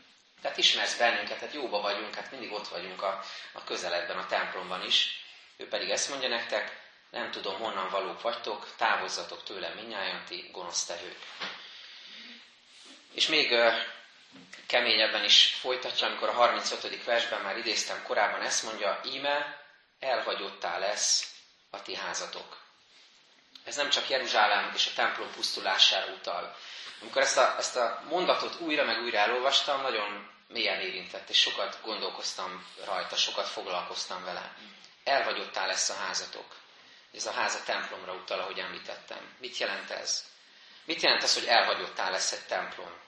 tehát 0.42 0.56
ismersz 0.56 0.96
bennünket, 0.96 1.40
hát 1.40 1.54
jóba 1.54 1.80
vagyunk, 1.80 2.14
hát 2.14 2.30
mindig 2.30 2.52
ott 2.52 2.68
vagyunk 2.68 3.02
a, 3.02 3.24
a 3.52 3.64
közeledben, 3.64 4.18
a 4.18 4.26
templomban 4.26 4.84
is. 4.84 5.24
Ő 5.56 5.68
pedig 5.68 5.90
ezt 5.90 6.08
mondja 6.08 6.28
nektek, 6.28 6.85
nem 7.16 7.30
tudom, 7.30 7.58
honnan 7.58 7.88
valók 7.90 8.20
vagytok, 8.22 8.68
távozzatok 8.76 9.42
tőlem 9.42 9.72
minnyáján, 9.72 10.24
ti 10.24 10.48
gonosz 10.52 10.84
tehők. 10.84 11.18
És 13.12 13.26
még 13.26 13.54
keményebben 14.66 15.24
is 15.24 15.56
folytatja, 15.60 16.06
amikor 16.06 16.28
a 16.28 16.32
35. 16.32 17.04
versben 17.04 17.40
már 17.40 17.56
idéztem 17.58 18.02
korábban, 18.02 18.42
ezt 18.42 18.62
mondja, 18.62 19.00
íme 19.04 19.60
elhagyottá 20.00 20.78
lesz 20.78 21.34
a 21.70 21.82
ti 21.82 21.94
házatok. 21.94 22.64
Ez 23.64 23.76
nem 23.76 23.90
csak 23.90 24.08
Jeruzsálem 24.08 24.72
és 24.74 24.86
a 24.86 24.90
templom 24.94 25.30
pusztulására 25.30 26.12
utal. 26.12 26.56
Amikor 27.00 27.22
ezt 27.22 27.36
a, 27.38 27.54
ezt 27.58 27.76
a 27.76 28.02
mondatot 28.08 28.60
újra 28.60 28.84
meg 28.84 29.02
újra 29.02 29.18
elolvastam, 29.18 29.80
nagyon 29.82 30.30
mélyen 30.48 30.80
érintett, 30.80 31.28
és 31.28 31.38
sokat 31.40 31.78
gondolkoztam 31.82 32.66
rajta, 32.84 33.16
sokat 33.16 33.48
foglalkoztam 33.48 34.24
vele. 34.24 34.54
Elhagyottá 35.04 35.66
lesz 35.66 35.88
a 35.88 35.94
házatok. 35.94 36.54
Ez 37.12 37.26
a 37.26 37.30
ház 37.32 37.54
a 37.54 37.62
templomra 37.64 38.12
utal, 38.14 38.40
ahogy 38.40 38.58
említettem. 38.58 39.34
Mit 39.38 39.56
jelent 39.56 39.90
ez? 39.90 40.24
Mit 40.84 41.00
jelent 41.02 41.22
az, 41.22 41.34
hogy 41.34 41.46
elhagyottá 41.46 42.10
lesz 42.10 42.32
egy 42.32 42.46
templom? 42.46 43.00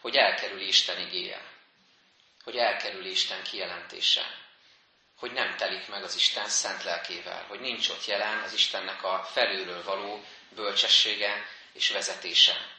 Hogy 0.00 0.16
elkerüli 0.16 0.66
Isten 0.66 0.98
igéje. 0.98 1.40
Hogy 2.44 2.56
elkerüli 2.56 3.10
Isten 3.10 3.42
kijelentése. 3.42 4.44
Hogy 5.16 5.32
nem 5.32 5.56
telik 5.56 5.88
meg 5.88 6.02
az 6.02 6.14
Isten 6.14 6.48
szent 6.48 6.82
lelkével. 6.84 7.44
Hogy 7.48 7.60
nincs 7.60 7.88
ott 7.88 8.04
jelen 8.06 8.38
az 8.38 8.52
Istennek 8.52 9.02
a 9.04 9.28
felülről 9.32 9.82
való 9.82 10.24
bölcsessége 10.54 11.46
és 11.72 11.90
vezetése. 11.90 12.74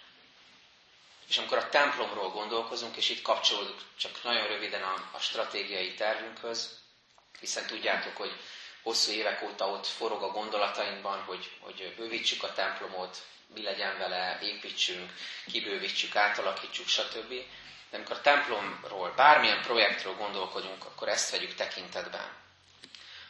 És 1.28 1.38
amikor 1.38 1.58
a 1.58 1.70
templomról 1.70 2.30
gondolkozunk, 2.30 2.96
és 2.96 3.10
itt 3.10 3.22
kapcsolódunk 3.22 3.82
csak 3.98 4.24
nagyon 4.24 4.48
röviden 4.48 4.84
a, 4.84 5.10
a 5.12 5.20
stratégiai 5.20 5.94
tervünkhöz, 5.94 6.80
hiszen 7.40 7.66
tudjátok, 7.68 8.18
hogy 8.18 8.40
hosszú 8.88 9.12
évek 9.12 9.42
óta 9.44 9.68
ott 9.70 9.88
forog 9.88 10.24
a 10.24 10.32
gondolatainkban, 10.32 11.22
hogy, 11.24 11.52
hogy 11.60 11.94
bővítsük 11.98 12.44
a 12.44 12.54
templomot, 12.54 13.18
mi 13.54 13.62
legyen 13.62 13.98
vele, 13.98 14.40
építsünk, 14.42 15.12
kibővítsük, 15.52 16.16
átalakítsuk, 16.16 16.88
stb. 16.88 17.30
De 17.90 17.98
amikor 17.98 18.16
a 18.16 18.22
templomról, 18.22 19.14
bármilyen 19.16 19.62
projektről 19.62 20.16
gondolkodunk, 20.16 20.86
akkor 20.86 21.08
ezt 21.08 21.32
vegyük 21.32 21.54
tekintetben. 21.56 22.32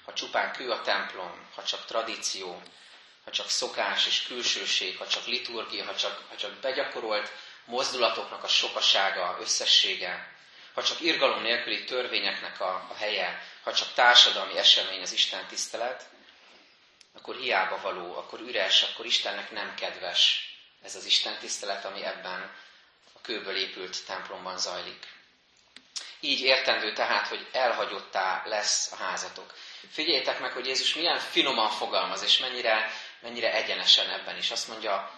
Ha 0.06 0.14
csupán 0.14 0.52
kő 0.52 0.72
a 0.72 0.82
templom, 0.82 1.48
ha 1.56 1.64
csak 1.64 1.86
tradíció, 1.86 2.62
ha 3.24 3.32
csak 3.32 3.50
szokás 3.50 4.08
és 4.08 4.24
külsőség, 4.24 4.98
ha 4.98 5.08
csak 5.08 5.26
liturgia, 5.26 5.86
ha 5.86 5.96
csak, 5.96 6.24
ha 6.30 6.36
csak 6.36 6.52
begyakorolt 6.52 7.32
mozdulatoknak 7.66 8.44
a 8.44 8.48
sokasága, 8.48 9.38
összessége, 9.42 10.36
ha 10.78 10.84
csak 10.84 11.02
irgalom 11.02 11.42
nélküli 11.42 11.84
törvényeknek 11.84 12.60
a, 12.60 12.86
a 12.90 12.94
helye, 12.94 13.44
ha 13.64 13.74
csak 13.74 13.94
társadalmi 13.94 14.58
esemény 14.58 15.02
az 15.02 15.12
Isten 15.12 15.48
tisztelet, 15.48 16.10
akkor 17.14 17.36
hiába 17.36 17.82
való, 17.82 18.16
akkor 18.18 18.40
üres, 18.40 18.82
akkor 18.82 19.06
Istennek 19.06 19.52
nem 19.52 19.76
kedves 19.76 20.52
ez 20.84 20.96
az 20.96 21.06
Isten 21.06 21.38
tisztelet, 21.40 21.86
ami 21.86 22.04
ebben 22.04 22.56
a 23.14 23.22
kőből 23.22 23.56
épült 23.56 24.06
templomban 24.06 24.58
zajlik. 24.58 25.08
Így 26.20 26.42
értendő 26.42 26.94
tehát, 26.94 27.28
hogy 27.28 27.48
elhagyottá 27.52 28.44
lesz 28.46 28.92
a 28.92 28.96
házatok. 28.96 29.54
Figyeljétek 29.92 30.40
meg, 30.40 30.52
hogy 30.52 30.66
Jézus 30.66 30.94
milyen 30.94 31.20
finoman 31.20 31.70
fogalmaz, 31.70 32.24
és 32.24 32.38
mennyire, 32.38 32.92
mennyire 33.20 33.54
egyenesen 33.54 34.10
ebben 34.10 34.38
is. 34.38 34.52
Azt 34.52 34.68
mondja, 34.68 35.12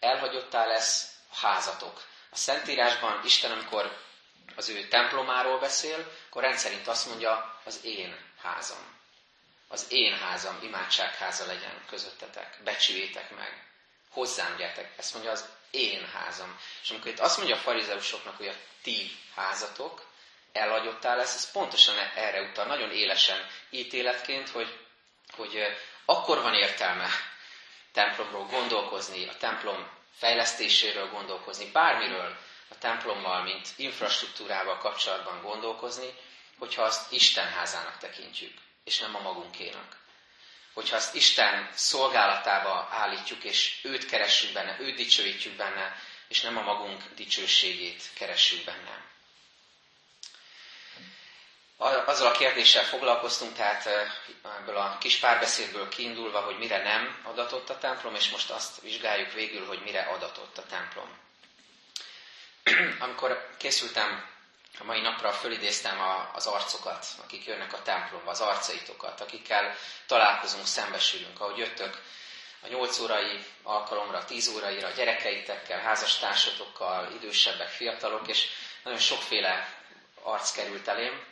elhagyottá 0.00 0.66
lesz 0.66 1.08
a 1.32 1.46
házatok. 1.46 2.02
A 2.30 2.36
Szentírásban 2.36 3.20
Isten, 3.24 3.50
amikor 3.50 4.02
az 4.56 4.68
ő 4.68 4.88
templomáról 4.88 5.58
beszél, 5.58 6.12
akkor 6.28 6.42
rendszerint 6.42 6.88
azt 6.88 7.06
mondja, 7.08 7.60
az 7.64 7.80
én 7.84 8.16
házam. 8.42 8.92
Az 9.68 9.86
én 9.88 10.12
házam 10.18 10.58
imádságháza 10.62 11.46
legyen 11.46 11.84
közöttetek. 11.88 12.58
Becsüljétek 12.64 13.36
meg. 13.36 13.66
Hozzám 14.10 14.56
gyertek. 14.56 14.92
Ezt 14.96 15.12
mondja 15.12 15.30
az 15.30 15.44
én 15.70 16.06
házam. 16.06 16.58
És 16.82 16.90
amikor 16.90 17.10
itt 17.10 17.18
azt 17.20 17.36
mondja 17.36 17.54
a 17.54 17.58
farizeusoknak, 17.58 18.36
hogy 18.36 18.48
a 18.48 18.54
ti 18.82 19.10
házatok, 19.34 20.06
elhagyottá 20.52 21.14
lesz, 21.14 21.34
ez 21.34 21.50
pontosan 21.50 21.98
erre 22.14 22.40
utal, 22.42 22.64
nagyon 22.66 22.90
élesen 22.90 23.46
ítéletként, 23.70 24.48
hogy, 24.48 24.78
hogy 25.36 25.58
akkor 26.04 26.42
van 26.42 26.54
értelme 26.54 27.08
templomról 27.92 28.44
gondolkozni, 28.46 29.28
a 29.28 29.36
templom 29.36 29.88
fejlesztéséről 30.16 31.10
gondolkozni, 31.10 31.70
bármiről, 31.70 32.36
a 32.68 32.78
templommal, 32.78 33.42
mint 33.42 33.68
infrastruktúrával 33.76 34.78
kapcsolatban 34.78 35.42
gondolkozni, 35.42 36.14
hogyha 36.58 36.82
azt 36.82 37.12
Isten 37.12 37.48
házának 37.48 37.98
tekintjük, 37.98 38.52
és 38.84 38.98
nem 38.98 39.16
a 39.16 39.20
magunkénak. 39.20 39.96
Hogyha 40.72 40.96
azt 40.96 41.14
Isten 41.14 41.68
szolgálatába 41.74 42.88
állítjuk, 42.90 43.44
és 43.44 43.80
őt 43.82 44.06
keressük 44.06 44.52
benne, 44.52 44.76
őt 44.80 44.94
dicsőítjük 44.96 45.54
benne, 45.56 45.96
és 46.28 46.40
nem 46.40 46.56
a 46.58 46.62
magunk 46.62 47.02
dicsőségét 47.14 48.02
keressük 48.14 48.64
benne. 48.64 49.02
Azzal 52.06 52.26
a 52.26 52.36
kérdéssel 52.36 52.84
foglalkoztunk, 52.84 53.54
tehát 53.56 53.86
ebből 54.60 54.76
a 54.76 54.98
kis 55.00 55.16
párbeszédből 55.18 55.88
kiindulva, 55.88 56.40
hogy 56.40 56.58
mire 56.58 56.82
nem 56.82 57.18
adatott 57.22 57.70
a 57.70 57.78
templom, 57.78 58.14
és 58.14 58.30
most 58.30 58.50
azt 58.50 58.80
vizsgáljuk 58.80 59.32
végül, 59.32 59.66
hogy 59.66 59.80
mire 59.84 60.00
adatott 60.02 60.58
a 60.58 60.66
templom. 60.66 61.23
amikor 62.98 63.48
készültem 63.56 64.32
A 64.78 64.84
mai 64.84 65.00
napra 65.00 65.32
fölidéztem 65.32 66.00
a, 66.00 66.30
az 66.34 66.46
arcokat, 66.46 67.06
akik 67.22 67.44
jönnek 67.46 67.72
a 67.72 67.82
templomba, 67.82 68.30
az 68.30 68.40
arcaitokat, 68.40 69.20
akikkel 69.20 69.76
találkozunk, 70.06 70.66
szembesülünk, 70.66 71.40
ahogy 71.40 71.56
jöttök 71.56 72.02
a 72.60 72.66
8 72.68 72.98
órai 72.98 73.44
alkalomra, 73.62 74.18
a 74.18 74.24
10 74.24 74.48
óraira, 74.48 74.86
a 74.86 74.90
gyerekeitekkel, 74.90 75.80
házastársotokkal, 75.80 77.12
idősebbek, 77.12 77.68
fiatalok, 77.68 78.28
és 78.28 78.46
nagyon 78.82 78.98
sokféle 78.98 79.74
arc 80.22 80.52
került 80.52 80.88
elém, 80.88 81.24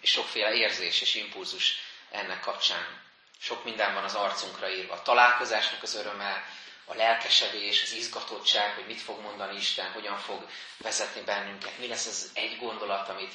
és 0.00 0.10
sokféle 0.10 0.52
érzés 0.52 1.00
és 1.00 1.14
impulzus 1.14 1.74
ennek 2.10 2.40
kapcsán. 2.40 3.00
Sok 3.40 3.64
minden 3.64 3.94
van 3.94 4.04
az 4.04 4.14
arcunkra 4.14 4.70
írva. 4.70 4.94
A 4.94 5.02
találkozásnak 5.02 5.82
az 5.82 5.94
öröme, 5.94 6.44
a 6.90 6.94
lelkesedés, 6.94 7.82
az 7.82 7.92
izgatottság, 7.92 8.74
hogy 8.74 8.86
mit 8.86 9.00
fog 9.00 9.20
mondani 9.20 9.56
Isten, 9.56 9.92
hogyan 9.92 10.18
fog 10.18 10.46
vezetni 10.76 11.20
bennünket, 11.20 11.78
mi 11.78 11.86
lesz 11.86 12.06
az 12.06 12.30
egy 12.34 12.56
gondolat, 12.58 13.08
amit 13.08 13.34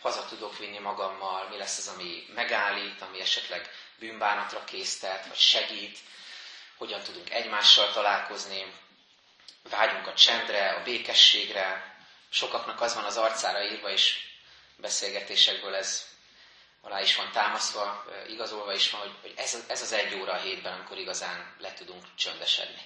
haza 0.00 0.24
tudok 0.24 0.58
vinni 0.58 0.78
magammal, 0.78 1.48
mi 1.48 1.56
lesz 1.56 1.78
az, 1.78 1.88
ami 1.88 2.26
megállít, 2.34 3.02
ami 3.02 3.20
esetleg 3.20 3.70
bűnbánatra 3.98 4.64
késztet, 4.64 5.26
vagy 5.26 5.36
segít, 5.38 5.98
hogyan 6.76 7.00
tudunk 7.02 7.30
egymással 7.30 7.92
találkozni, 7.92 8.72
vágyunk 9.70 10.06
a 10.06 10.14
csendre, 10.14 10.70
a 10.70 10.82
békességre. 10.82 11.94
Sokaknak 12.28 12.80
az 12.80 12.94
van 12.94 13.04
az 13.04 13.16
arcára 13.16 13.64
írva, 13.64 13.90
és 13.90 14.18
beszélgetésekből 14.76 15.74
ez 15.74 16.06
alá 16.80 17.00
is 17.00 17.16
van 17.16 17.32
támasztva, 17.32 18.04
igazolva 18.28 18.72
is 18.74 18.90
van, 18.90 19.00
hogy, 19.00 19.14
hogy 19.20 19.32
ez, 19.36 19.64
ez 19.68 19.82
az 19.82 19.92
egy 19.92 20.14
óra 20.14 20.32
a 20.32 20.40
hétben, 20.40 20.72
amikor 20.72 20.98
igazán 20.98 21.54
le 21.58 21.72
tudunk 21.74 22.04
csöndesedni. 22.16 22.82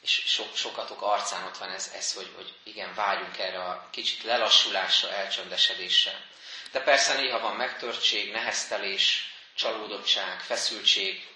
És 0.00 0.22
so, 0.26 0.44
sokatok 0.54 1.02
arcán 1.02 1.44
ott 1.46 1.56
van 1.56 1.70
ez, 1.70 1.90
ez 1.94 2.12
hogy, 2.12 2.32
hogy 2.36 2.54
igen, 2.62 2.94
vágyunk 2.94 3.38
erre 3.38 3.62
a 3.64 3.88
kicsit 3.90 4.22
lelassulásra, 4.22 5.10
elcsöndesedésre. 5.10 6.24
De 6.72 6.80
persze 6.80 7.14
néha 7.14 7.40
van 7.40 7.56
megtörtség, 7.56 8.30
neheztelés, 8.32 9.34
csalódottság, 9.54 10.40
feszültség, 10.40 11.28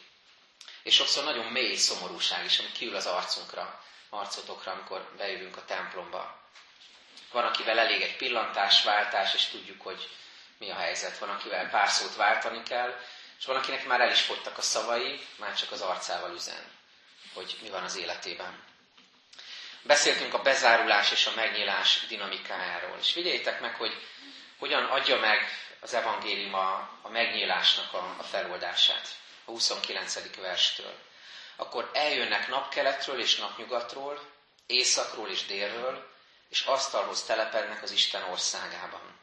és 0.82 0.94
sokszor 0.94 1.24
nagyon 1.24 1.44
mély 1.46 1.76
szomorúság 1.76 2.44
is, 2.44 2.58
ami 2.58 2.72
kiül 2.72 2.96
az 2.96 3.06
arcunkra, 3.06 3.82
arcotokra, 4.10 4.72
amikor 4.72 5.10
bejövünk 5.16 5.56
a 5.56 5.64
templomba. 5.64 6.42
Van, 7.32 7.44
akivel 7.44 7.78
elég 7.78 8.02
egy 8.02 8.16
pillantásváltás, 8.16 9.34
és 9.34 9.44
tudjuk, 9.44 9.80
hogy 9.82 10.08
mi 10.58 10.70
a 10.70 10.74
helyzet. 10.74 11.18
Van, 11.18 11.28
akivel 11.28 11.68
pár 11.70 11.88
szót 11.88 12.16
váltani 12.16 12.62
kell, 12.62 13.00
és 13.38 13.44
van, 13.44 13.56
akinek 13.56 13.86
már 13.86 14.00
el 14.00 14.10
is 14.10 14.20
fogytak 14.20 14.58
a 14.58 14.62
szavai, 14.62 15.26
már 15.36 15.54
csak 15.54 15.70
az 15.72 15.80
arcával 15.80 16.34
üzen, 16.34 16.70
hogy 17.34 17.56
mi 17.62 17.68
van 17.68 17.82
az 17.84 17.96
életében. 17.96 18.62
Beszéltünk 19.82 20.34
a 20.34 20.42
bezárulás 20.42 21.10
és 21.12 21.26
a 21.26 21.32
megnyílás 21.34 22.06
dinamikájáról, 22.08 22.96
és 23.00 23.12
figyeljétek 23.12 23.60
meg, 23.60 23.74
hogy 23.74 24.06
hogyan 24.58 24.84
adja 24.84 25.18
meg 25.18 25.48
az 25.80 25.94
evangélium 25.94 26.54
a, 26.54 26.72
a 27.02 27.08
megnyílásnak 27.08 27.92
a, 27.92 28.14
a 28.18 28.22
feloldását 28.22 29.08
a 29.44 29.50
29. 29.50 30.36
verstől. 30.36 30.94
Akkor 31.56 31.90
eljönnek 31.92 32.48
napkeletről 32.48 33.20
és 33.20 33.36
napnyugatról, 33.36 34.20
északról 34.66 35.28
és 35.28 35.44
délről, 35.46 36.10
és 36.48 36.60
asztalhoz 36.60 37.22
telepednek 37.22 37.82
az 37.82 37.90
Isten 37.90 38.22
országában. 38.22 39.18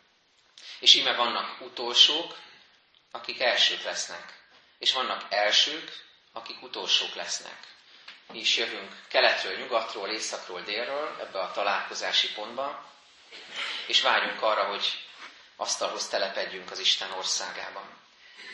És 0.79 0.93
íme 0.95 1.15
vannak 1.15 1.61
utolsók, 1.61 2.37
akik 3.11 3.39
elsők 3.41 3.83
lesznek. 3.83 4.39
És 4.77 4.93
vannak 4.93 5.25
elsők, 5.33 6.05
akik 6.31 6.61
utolsók 6.61 7.15
lesznek. 7.15 7.57
Mi 8.31 8.39
is 8.39 8.57
jövünk 8.57 8.95
keletről, 9.07 9.57
nyugatról, 9.57 10.09
északról, 10.09 10.61
délről, 10.61 11.17
ebbe 11.19 11.39
a 11.39 11.51
találkozási 11.51 12.31
pontba, 12.33 12.85
és 13.87 14.01
vágyunk 14.01 14.41
arra, 14.41 14.63
hogy 14.63 14.85
asztalhoz 15.55 16.07
telepedjünk 16.07 16.71
az 16.71 16.79
Isten 16.79 17.11
országában. 17.11 17.83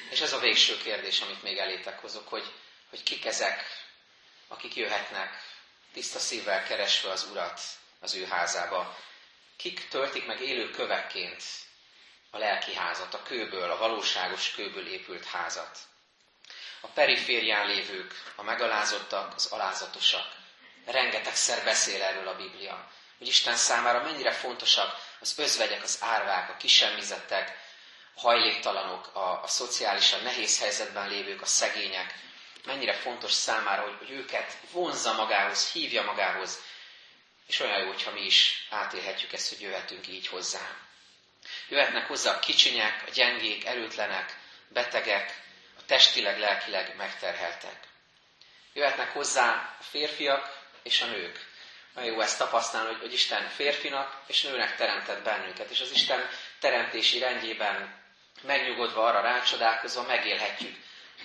És 0.10 0.22
ez 0.22 0.34
a 0.34 0.40
végső 0.40 0.78
kérdés, 0.78 1.22
amit 1.22 1.44
még 1.44 1.58
elétek 1.58 2.00
hozok, 2.00 2.28
hogy, 2.30 2.52
hogy 2.90 3.04
kik 3.04 3.26
ezek, 3.26 3.66
akik 4.48 4.76
jöhetnek 4.76 5.42
tiszta 5.94 6.20
szívvel 6.20 6.64
keresve 6.64 7.10
az 7.12 7.28
Urat 7.32 7.60
az 8.00 8.14
ő 8.16 8.26
házába. 8.26 8.98
Kik 9.56 9.88
töltik 9.88 10.26
meg 10.26 10.42
élő 10.42 10.70
kövekként 10.72 11.44
a 12.30 12.38
lelki 12.38 12.74
házat, 12.76 13.14
a 13.14 13.24
kőből, 13.24 13.72
a 13.72 13.78
valóságos 13.78 14.52
kőből 14.52 14.88
épült 14.88 15.26
házat. 15.26 15.78
A 16.82 16.88
periférián 16.88 17.68
lévők, 17.68 18.14
a 18.36 18.44
megalázottak, 18.44 19.36
az 19.36 19.46
alázatosak. 19.46 20.26
Rengetegszer 20.86 21.64
beszél 21.64 22.04
erről 22.04 22.28
a 22.28 22.36
Biblia, 22.36 22.92
hogy 23.18 23.28
Isten 23.28 23.56
számára 23.56 24.02
mennyire 24.04 24.32
fontosak 24.32 24.96
az 25.20 25.34
özvegyek, 25.38 25.84
az 25.84 25.98
árvák, 26.02 26.50
a 26.50 26.58
kisemmizettek, 26.58 27.58
a 28.16 28.20
hajléktalanok, 28.20 29.16
a, 29.16 29.44
a 29.44 29.48
szociálisan 29.48 30.22
nehéz 30.24 30.60
helyzetben 30.60 31.08
lévők, 31.10 31.42
a 31.42 31.46
szegények. 31.46 32.14
Mennyire 32.66 32.94
fontos 32.94 33.32
számára, 33.32 33.82
hogy, 33.82 33.96
hogy 33.98 34.12
őket 34.12 34.58
vonzza 34.72 35.14
magához, 35.14 35.72
hívja 35.72 36.04
magához, 36.04 36.60
és 37.48 37.60
olyan 37.60 37.80
jó, 37.80 37.88
hogyha 37.88 38.12
mi 38.12 38.22
is 38.26 38.68
átélhetjük 38.70 39.34
ezt, 39.34 39.50
hogy 39.50 39.62
jöhetünk 39.62 40.08
így 40.08 40.28
hozzá. 40.28 40.76
Jöhetnek 41.70 42.08
hozzá 42.08 42.32
a 42.36 42.40
kicsinyek, 42.40 43.04
a 43.08 43.10
gyengék, 43.10 43.66
erőtlenek, 43.66 44.38
betegek, 44.68 45.42
testileg, 45.88 46.40
lelkileg 46.40 46.94
megterheltek. 46.98 47.76
Jöhetnek 48.74 49.12
hozzá 49.12 49.76
a 49.80 49.84
férfiak 49.84 50.58
és 50.84 51.02
a 51.02 51.06
nők. 51.06 51.46
Nagyon 51.94 52.12
jó 52.14 52.22
ezt 52.22 52.38
tapasztalni, 52.38 52.88
hogy, 52.92 53.00
hogy 53.00 53.14
Isten 53.14 53.50
férfinak 53.50 54.22
és 54.28 54.42
nőnek 54.42 54.76
teremtett 54.76 55.24
bennünket, 55.24 55.70
és 55.70 55.82
az 55.82 55.92
Isten 55.92 56.30
teremtési 56.60 57.20
rendjében 57.20 58.04
megnyugodva 58.42 59.06
arra 59.06 59.22
rácsodálkozva 59.22 60.02
megélhetjük 60.02 60.76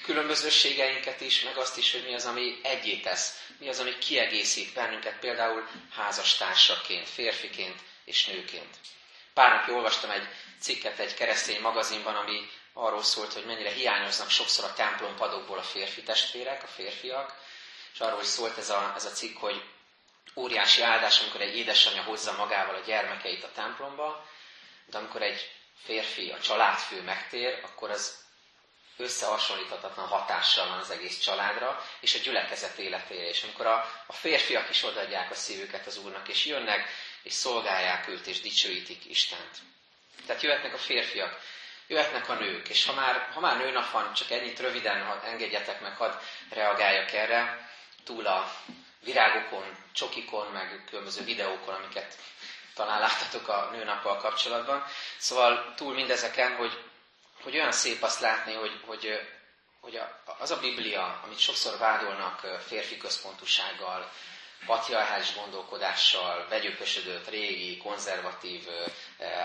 különbözőségeinket 0.02 1.20
is, 1.20 1.42
meg 1.42 1.56
azt 1.56 1.76
is, 1.78 1.92
hogy 1.92 2.04
mi 2.04 2.14
az, 2.14 2.24
ami 2.24 2.58
egyé 2.62 2.96
tesz, 2.96 3.44
mi 3.58 3.68
az, 3.68 3.78
ami 3.78 3.98
kiegészít 3.98 4.72
bennünket, 4.74 5.18
például 5.18 5.68
házastársaként, 5.94 7.08
férfiként 7.08 7.80
és 8.04 8.26
nőként. 8.26 8.76
Pár 9.34 9.50
napja 9.52 9.74
olvastam 9.74 10.10
egy 10.10 10.28
cikket 10.60 10.98
egy 10.98 11.14
keresztény 11.14 11.60
magazinban, 11.60 12.14
ami 12.14 12.50
arról 12.72 13.02
szólt, 13.02 13.32
hogy 13.32 13.44
mennyire 13.44 13.70
hiányoznak 13.70 14.30
sokszor 14.30 14.64
a 14.64 14.72
templompadokból 14.72 15.58
a 15.58 15.62
férfi 15.62 16.02
testvérek, 16.02 16.62
a 16.62 16.66
férfiak, 16.66 17.34
és 17.92 18.00
arról 18.00 18.20
is 18.20 18.26
szólt 18.26 18.58
ez 18.58 18.70
a, 18.70 18.92
ez 18.96 19.04
a 19.04 19.10
cikk, 19.10 19.38
hogy 19.38 19.62
óriási 20.34 20.82
áldás, 20.82 21.20
amikor 21.20 21.40
egy 21.40 21.56
édesanyja 21.56 22.02
hozza 22.02 22.32
magával 22.32 22.74
a 22.74 22.84
gyermekeit 22.86 23.44
a 23.44 23.52
templomba, 23.54 24.26
de 24.86 24.98
amikor 24.98 25.22
egy 25.22 25.50
férfi, 25.84 26.30
a 26.30 26.40
családfő 26.40 27.02
megtér, 27.02 27.60
akkor 27.62 27.90
az 27.90 28.20
összehasonlíthatatlan 28.96 30.06
hatással 30.06 30.68
van 30.68 30.78
az 30.78 30.90
egész 30.90 31.18
családra, 31.18 31.84
és 32.00 32.14
a 32.14 32.18
gyülekezet 32.18 32.78
életére 32.78 33.28
is. 33.28 33.42
Amikor 33.42 33.66
a, 33.66 34.02
a 34.06 34.12
férfiak 34.12 34.70
is 34.70 34.82
odaadják 34.82 35.30
a 35.30 35.34
szívüket 35.34 35.86
az 35.86 35.96
Úrnak, 35.96 36.28
és 36.28 36.44
jönnek, 36.44 36.88
és 37.22 37.32
szolgálják 37.32 38.08
őt, 38.08 38.26
és 38.26 38.40
dicsőítik 38.40 39.04
Istent. 39.04 39.58
Tehát 40.26 40.42
jöhetnek 40.42 40.74
a 40.74 40.78
férfiak, 40.78 41.40
jöhetnek 41.92 42.28
a 42.28 42.34
nők, 42.34 42.68
és 42.68 42.86
ha 42.86 42.92
már, 42.94 43.28
ha 43.34 43.40
már 43.40 43.56
nőnap 43.56 43.90
van, 43.90 44.12
csak 44.12 44.30
ennyit 44.30 44.60
röviden 44.60 45.04
ha 45.04 45.22
engedjetek 45.24 45.80
meg, 45.80 45.96
hadd 45.96 46.12
reagáljak 46.50 47.12
erre, 47.12 47.68
túl 48.04 48.26
a 48.26 48.52
virágokon, 49.04 49.64
csokikon, 49.92 50.46
meg 50.46 50.84
különböző 50.88 51.24
videókon, 51.24 51.74
amiket 51.74 52.16
talán 52.74 53.00
láttatok 53.00 53.48
a 53.48 53.68
nőnappal 53.72 54.16
kapcsolatban. 54.16 54.84
Szóval 55.18 55.72
túl 55.76 55.94
mindezeken, 55.94 56.56
hogy 56.56 56.78
hogy 57.42 57.54
olyan 57.54 57.72
szép 57.72 58.02
azt 58.02 58.20
látni, 58.20 58.54
hogy, 58.54 58.80
hogy, 58.86 59.20
hogy 59.80 60.00
az 60.38 60.50
a 60.50 60.58
Biblia, 60.58 61.20
amit 61.24 61.38
sokszor 61.38 61.78
vádolnak 61.78 62.46
férfi 62.66 62.96
központúsággal, 62.96 64.10
patriarchális 64.66 65.34
gondolkodással, 65.34 66.46
vegyökösödött, 66.48 67.28
régi, 67.28 67.76
konzervatív 67.76 68.66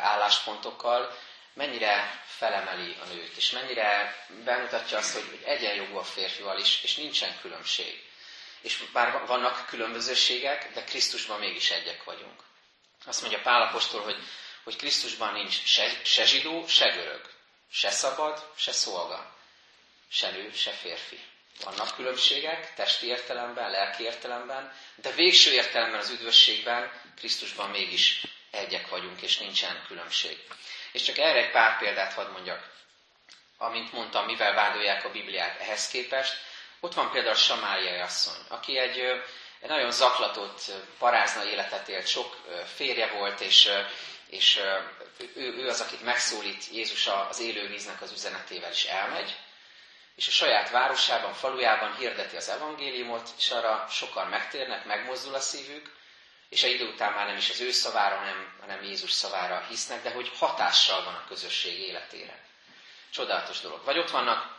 álláspontokkal, 0.02 1.16
mennyire 1.58 2.22
felemeli 2.26 2.96
a 3.02 3.06
nőt, 3.06 3.38
és 3.38 3.50
mennyire 3.52 4.16
bemutatja 4.44 4.98
azt, 4.98 5.14
hogy 5.14 5.40
egyenjogú 5.46 5.98
a 5.98 6.04
férfival 6.04 6.60
is, 6.60 6.84
és 6.84 6.96
nincsen 6.96 7.40
különbség. 7.42 8.04
És 8.62 8.84
bár 8.94 9.26
vannak 9.26 9.66
különbözőségek, 9.66 10.74
de 10.74 10.84
Krisztusban 10.84 11.40
mégis 11.40 11.70
egyek 11.72 12.04
vagyunk. 12.04 12.44
Azt 13.06 13.22
mondja 13.22 13.42
Pálapostól, 13.42 14.02
hogy, 14.02 14.18
hogy 14.64 14.76
Krisztusban 14.76 15.34
nincs 15.34 15.64
se, 15.64 15.92
se 16.04 16.26
zsidó, 16.26 16.68
se 16.68 16.90
görög. 16.90 17.30
Se 17.72 17.90
szabad, 17.92 18.52
se 18.58 18.72
szolga. 18.72 19.36
Se 20.10 20.30
nő, 20.32 20.52
se 20.54 20.72
férfi. 20.72 21.20
Vannak 21.64 21.96
különbségek 21.96 22.74
testi 22.74 23.08
értelemben, 23.08 23.72
lelki 23.72 24.04
értelemben, 24.04 24.74
de 24.96 25.12
végső 25.12 25.52
értelemben 25.52 26.00
az 26.00 26.10
üdvösségben 26.10 26.92
Krisztusban 27.16 27.70
mégis 27.70 28.22
egyek 28.52 28.90
vagyunk, 28.90 29.22
és 29.22 29.38
nincsen 29.38 29.84
különbség. 29.88 30.38
És 30.98 31.04
csak 31.04 31.18
erre 31.18 31.40
egy 31.40 31.52
pár 31.52 31.78
példát 31.78 32.14
hadd 32.14 32.32
mondjak. 32.32 32.70
Amint 33.58 33.92
mondtam, 33.92 34.26
mivel 34.26 34.54
vádolják 34.54 35.06
a 35.06 35.12
Bibliát 35.12 35.60
ehhez 35.60 35.88
képest, 35.88 36.38
ott 36.80 36.94
van 36.94 37.12
például 37.12 37.34
a 37.34 37.38
Samáliai 37.38 38.00
asszony, 38.00 38.42
aki 38.48 38.78
egy, 38.78 39.00
egy 39.60 39.70
nagyon 39.70 39.92
zaklatott, 39.92 40.72
parázna 41.00 41.44
életet 41.44 41.88
élt, 41.88 42.08
sok 42.08 42.36
férje 42.76 43.08
volt, 43.08 43.40
és 43.40 43.70
és 44.30 44.60
ő, 45.36 45.54
ő 45.58 45.68
az, 45.68 45.82
akit 45.82 46.04
megszólít 46.04 46.66
Jézus 46.72 47.08
az 47.08 47.40
élő 47.40 47.68
víznek 47.68 48.02
az 48.02 48.12
üzenetével 48.12 48.72
is 48.72 48.86
elmegy, 48.86 49.36
és 50.16 50.28
a 50.28 50.32
saját 50.32 50.70
városában, 50.70 51.34
falujában 51.34 51.96
hirdeti 51.96 52.36
az 52.36 52.50
evangéliumot, 52.50 53.30
és 53.38 53.52
arra 53.52 53.88
sokan 53.90 54.28
megtérnek, 54.28 54.86
megmozdul 54.86 55.34
a 55.34 55.40
szívük, 55.40 55.96
és 56.50 56.64
a 56.64 56.68
idő 56.68 56.88
után 56.88 57.14
már 57.14 57.26
nem 57.28 57.38
is 57.38 57.50
az 57.50 57.60
ő 57.60 57.72
szavára, 57.72 58.16
hanem, 58.16 58.54
hanem 58.60 58.84
Jézus 58.84 59.12
szavára 59.12 59.66
hisznek, 59.70 60.04
de 60.04 60.12
hogy 60.12 60.32
hatással 60.38 61.04
van 61.04 61.14
a 61.14 61.26
közösség 61.28 61.80
életére. 61.80 62.46
Csodálatos 63.10 63.60
dolog. 63.60 63.84
Vagy 63.84 63.98
ott 63.98 64.10
vannak 64.10 64.56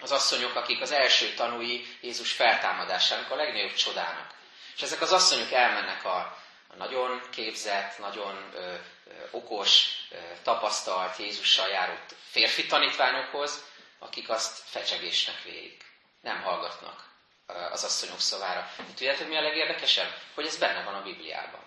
az 0.00 0.12
asszonyok, 0.12 0.54
akik 0.54 0.80
az 0.80 0.92
első 0.92 1.34
tanúi 1.34 1.86
Jézus 2.00 2.32
feltámadásának, 2.32 3.30
a 3.30 3.34
legnagyobb 3.34 3.74
csodának. 3.74 4.34
És 4.76 4.82
ezek 4.82 5.00
az 5.00 5.12
asszonyok 5.12 5.52
elmennek 5.52 6.04
a, 6.04 6.16
a 6.68 6.76
nagyon 6.76 7.22
képzett, 7.30 7.98
nagyon 7.98 8.50
ö, 8.54 8.58
ö, 8.58 9.12
okos, 9.30 9.86
ö, 10.10 10.16
tapasztalt 10.42 11.16
Jézussal 11.16 11.68
járott 11.68 12.14
férfi 12.30 12.66
tanítványokhoz, 12.66 13.64
akik 13.98 14.28
azt 14.28 14.62
fecsegésnek 14.64 15.42
vélik. 15.42 15.84
Nem 16.20 16.42
hallgatnak 16.42 17.11
az 17.46 17.84
asszonyok 17.84 18.20
szavára. 18.20 18.70
Tudjátok, 18.96 19.28
mi 19.28 19.36
a 19.36 19.40
legérdekesebb? 19.40 20.14
Hogy 20.34 20.46
ez 20.46 20.56
benne 20.56 20.82
van 20.84 20.94
a 20.94 21.02
Bibliában. 21.02 21.60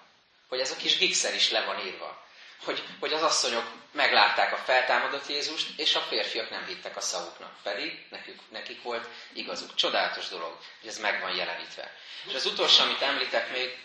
Hogy 0.47 0.59
ez 0.59 0.71
a 0.71 0.75
kis 0.75 0.97
gigszer 0.97 1.33
is 1.33 1.51
le 1.51 1.61
van 1.65 1.85
írva. 1.85 2.23
Hogy, 2.63 2.83
hogy 2.99 3.13
az 3.13 3.21
asszonyok 3.21 3.71
meglátták 3.91 4.53
a 4.53 4.57
feltámadott 4.57 5.27
Jézust, 5.27 5.79
és 5.79 5.95
a 5.95 5.99
férfiak 5.99 6.49
nem 6.49 6.65
hittek 6.65 6.97
a 6.97 7.01
szavuknak. 7.01 7.55
Pedig 7.63 8.05
nekik, 8.09 8.39
nekik 8.49 8.81
volt 8.81 9.07
igazuk. 9.33 9.75
Csodálatos 9.75 10.27
dolog, 10.27 10.57
hogy 10.79 10.89
ez 10.89 10.97
meg 10.99 11.21
van 11.21 11.35
jelenítve. 11.35 11.91
És 12.27 12.33
az 12.33 12.45
utolsó, 12.45 12.83
amit 12.83 13.01
említek 13.01 13.51
még, 13.51 13.77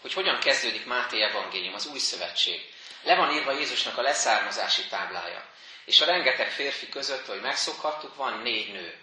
hogy 0.00 0.12
hogyan 0.12 0.38
kezdődik 0.38 0.86
Máté 0.86 1.22
evangélium, 1.22 1.74
az 1.74 1.86
új 1.86 1.98
szövetség. 1.98 2.72
Le 3.02 3.14
van 3.14 3.30
írva 3.30 3.52
Jézusnak 3.52 3.98
a 3.98 4.02
leszármazási 4.02 4.86
táblája. 4.88 5.44
És 5.84 6.00
a 6.00 6.04
rengeteg 6.04 6.50
férfi 6.50 6.88
között, 6.88 7.26
hogy 7.26 7.40
megszokhattuk, 7.40 8.14
van 8.16 8.38
négy 8.38 8.72
nő. 8.72 8.94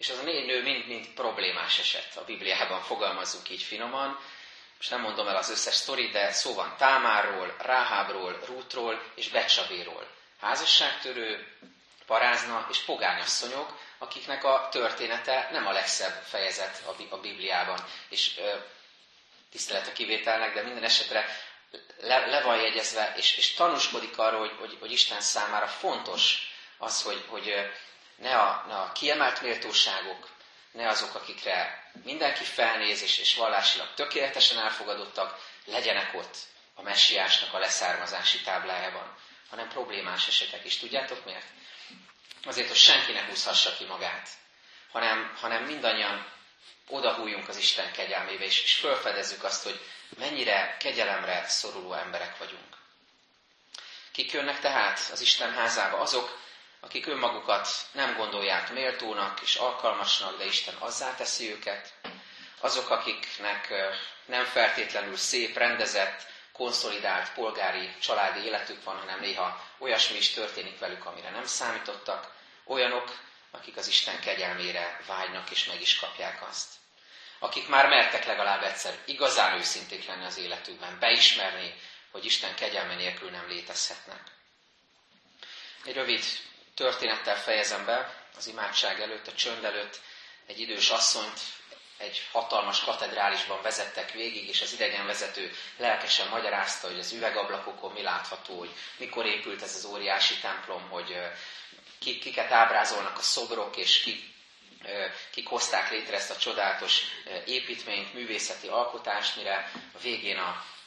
És 0.00 0.08
az 0.10 0.18
a 0.18 0.22
négy 0.22 0.46
nő 0.46 0.62
mind-mind 0.62 1.06
problémás 1.08 1.78
eset. 1.78 2.16
A 2.16 2.24
Bibliában 2.24 2.82
fogalmazzuk 2.82 3.48
így 3.50 3.62
finoman. 3.62 4.20
Most 4.76 4.90
nem 4.90 5.00
mondom 5.00 5.28
el 5.28 5.36
az 5.36 5.50
összes 5.50 5.74
sztori, 5.74 6.08
de 6.08 6.32
szó 6.32 6.54
van 6.54 6.74
Támáról, 6.78 7.56
Ráhábról, 7.58 8.40
Rútról 8.46 9.02
és 9.14 9.28
Becsabéról. 9.28 10.06
Házasságtörő, 10.40 11.46
parázna 12.06 12.66
és 12.70 12.78
pogányasszonyok, 12.78 13.78
akiknek 13.98 14.44
a 14.44 14.68
története 14.70 15.48
nem 15.52 15.66
a 15.66 15.72
legszebb 15.72 16.22
fejezet 16.22 16.82
a 17.10 17.16
Bibliában. 17.16 17.84
És 18.08 18.38
ö, 18.38 18.54
tisztelet 19.50 19.86
a 19.88 19.92
kivételnek, 19.92 20.54
de 20.54 20.62
minden 20.62 20.84
esetre 20.84 21.26
le, 22.00 22.26
le 22.26 22.42
van 22.42 22.60
jegyezve, 22.60 23.12
és, 23.16 23.36
és 23.36 23.52
tanúskodik 23.54 24.18
arról, 24.18 24.40
hogy, 24.40 24.56
hogy, 24.58 24.76
hogy 24.80 24.92
Isten 24.92 25.20
számára 25.20 25.66
fontos 25.66 26.50
az, 26.78 27.02
hogy, 27.02 27.24
hogy 27.28 27.54
ne, 28.20 28.36
a, 28.36 28.64
ne 28.66 28.74
a 28.74 28.92
kiemelt 28.92 29.40
méltóságok, 29.40 30.28
ne 30.72 30.88
azok, 30.88 31.14
akikre 31.14 31.84
mindenki 32.04 32.44
felnéz, 32.44 33.02
és, 33.02 33.18
és 33.18 33.34
vallásilag 33.34 33.94
tökéletesen 33.94 34.58
elfogadottak, 34.58 35.38
legyenek 35.64 36.14
ott 36.14 36.36
a 36.74 36.82
messiásnak 36.82 37.54
a 37.54 37.58
leszármazási 37.58 38.40
táblájában, 38.40 39.16
hanem 39.50 39.68
problémás 39.68 40.28
esetek 40.28 40.64
is. 40.64 40.78
Tudjátok 40.78 41.24
miért? 41.24 41.46
Azért, 42.44 42.68
hogy 42.68 42.76
senki 42.76 43.12
ne 43.12 43.24
húzhassa 43.24 43.76
ki 43.76 43.84
magát, 43.84 44.28
hanem, 44.92 45.36
hanem 45.40 45.64
mindannyian 45.64 46.26
odahújjunk 46.88 47.48
az 47.48 47.56
Isten 47.56 47.92
kegyelmébe, 47.92 48.44
és, 48.44 48.62
és 48.62 48.74
felfedezzük 48.74 49.44
azt, 49.44 49.62
hogy 49.62 49.80
mennyire 50.18 50.76
kegyelemre 50.78 51.44
szoruló 51.48 51.92
emberek 51.92 52.38
vagyunk. 52.38 52.76
Kik 54.12 54.32
jönnek 54.32 54.60
tehát 54.60 55.08
az 55.12 55.20
Isten 55.20 55.52
házába? 55.52 55.98
Azok, 55.98 56.38
akik 56.80 57.06
önmagukat 57.06 57.68
nem 57.92 58.16
gondolják 58.16 58.72
méltónak 58.72 59.40
és 59.40 59.54
alkalmasnak, 59.54 60.38
de 60.38 60.44
Isten 60.44 60.74
azzá 60.78 61.14
teszi 61.14 61.50
őket. 61.50 61.92
Azok, 62.60 62.90
akiknek 62.90 63.72
nem 64.26 64.44
feltétlenül 64.44 65.16
szép, 65.16 65.56
rendezett, 65.56 66.26
konszolidált 66.52 67.32
polgári, 67.32 67.94
családi 68.00 68.44
életük 68.44 68.84
van, 68.84 68.98
hanem 68.98 69.20
néha 69.20 69.64
olyasmi 69.78 70.16
is 70.16 70.30
történik 70.30 70.78
velük, 70.78 71.04
amire 71.04 71.30
nem 71.30 71.46
számítottak. 71.46 72.32
Olyanok, 72.64 73.18
akik 73.50 73.76
az 73.76 73.88
Isten 73.88 74.20
kegyelmére 74.20 75.00
vágynak 75.06 75.50
és 75.50 75.64
meg 75.64 75.80
is 75.80 75.98
kapják 75.98 76.42
azt 76.48 76.78
akik 77.42 77.68
már 77.68 77.88
mertek 77.88 78.26
legalább 78.26 78.62
egyszer 78.62 78.98
igazán 79.04 79.58
őszinték 79.58 80.06
lenni 80.06 80.24
az 80.24 80.38
életükben, 80.38 80.98
beismerni, 80.98 81.74
hogy 82.10 82.24
Isten 82.24 82.54
kegyelme 82.54 82.94
nélkül 82.94 83.30
nem 83.30 83.48
létezhetnek. 83.48 84.20
Egy 85.84 85.94
rövid 85.94 86.24
történettel 86.80 87.36
fejezem 87.36 87.84
be, 87.84 88.14
az 88.36 88.46
imádság 88.46 89.00
előtt, 89.00 89.26
a 89.26 89.32
csönd 89.32 89.64
előtt 89.64 90.00
egy 90.46 90.60
idős 90.60 90.90
asszonyt 90.90 91.40
egy 91.96 92.28
hatalmas 92.32 92.80
katedrálisban 92.84 93.62
vezettek 93.62 94.12
végig, 94.12 94.48
és 94.48 94.62
az 94.62 94.72
idegenvezető 94.72 95.52
lelkesen 95.76 96.28
magyarázta, 96.28 96.86
hogy 96.88 96.98
az 96.98 97.12
üvegablakokon 97.12 97.92
mi 97.92 98.02
látható, 98.02 98.58
hogy 98.58 98.70
mikor 98.96 99.26
épült 99.26 99.62
ez 99.62 99.74
az 99.74 99.84
óriási 99.84 100.34
templom, 100.40 100.88
hogy 100.88 101.16
kiket 101.98 102.50
ábrázolnak 102.52 103.18
a 103.18 103.22
szobrok, 103.22 103.76
és 103.76 104.00
ki 104.02 104.28
kik 105.30 105.48
hozták 105.48 105.90
létre 105.90 106.16
ezt 106.16 106.30
a 106.30 106.36
csodálatos 106.36 107.00
építményt, 107.46 108.14
művészeti 108.14 108.68
alkotást, 108.68 109.36
mire 109.36 109.70
a 109.94 109.98
végén 110.02 110.38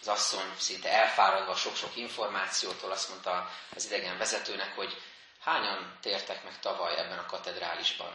az 0.01 0.08
asszony 0.08 0.53
szinte 0.58 0.89
elfáradva 0.89 1.56
sok-sok 1.56 1.95
információtól 1.95 2.91
azt 2.91 3.10
mondta 3.10 3.51
az 3.75 3.86
idegen 3.86 4.17
vezetőnek, 4.17 4.75
hogy 4.75 4.97
hányan 5.43 5.97
tértek 6.01 6.43
meg 6.43 6.60
tavaly 6.60 6.97
ebben 6.97 7.17
a 7.17 7.25
katedrálisban. 7.25 8.13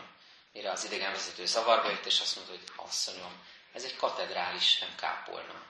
Mire 0.53 0.71
az 0.71 0.85
idegen 0.85 1.13
vezető 1.13 1.47
zavarba 1.47 1.89
jött, 1.91 2.07
és 2.07 2.21
azt 2.21 2.37
mondta, 2.37 2.55
hogy 2.55 2.87
asszonyom, 2.87 3.43
ez 3.73 3.85
egy 3.85 3.97
katedrális, 3.97 4.79
nem 4.79 4.95
kápolna. 4.97 5.63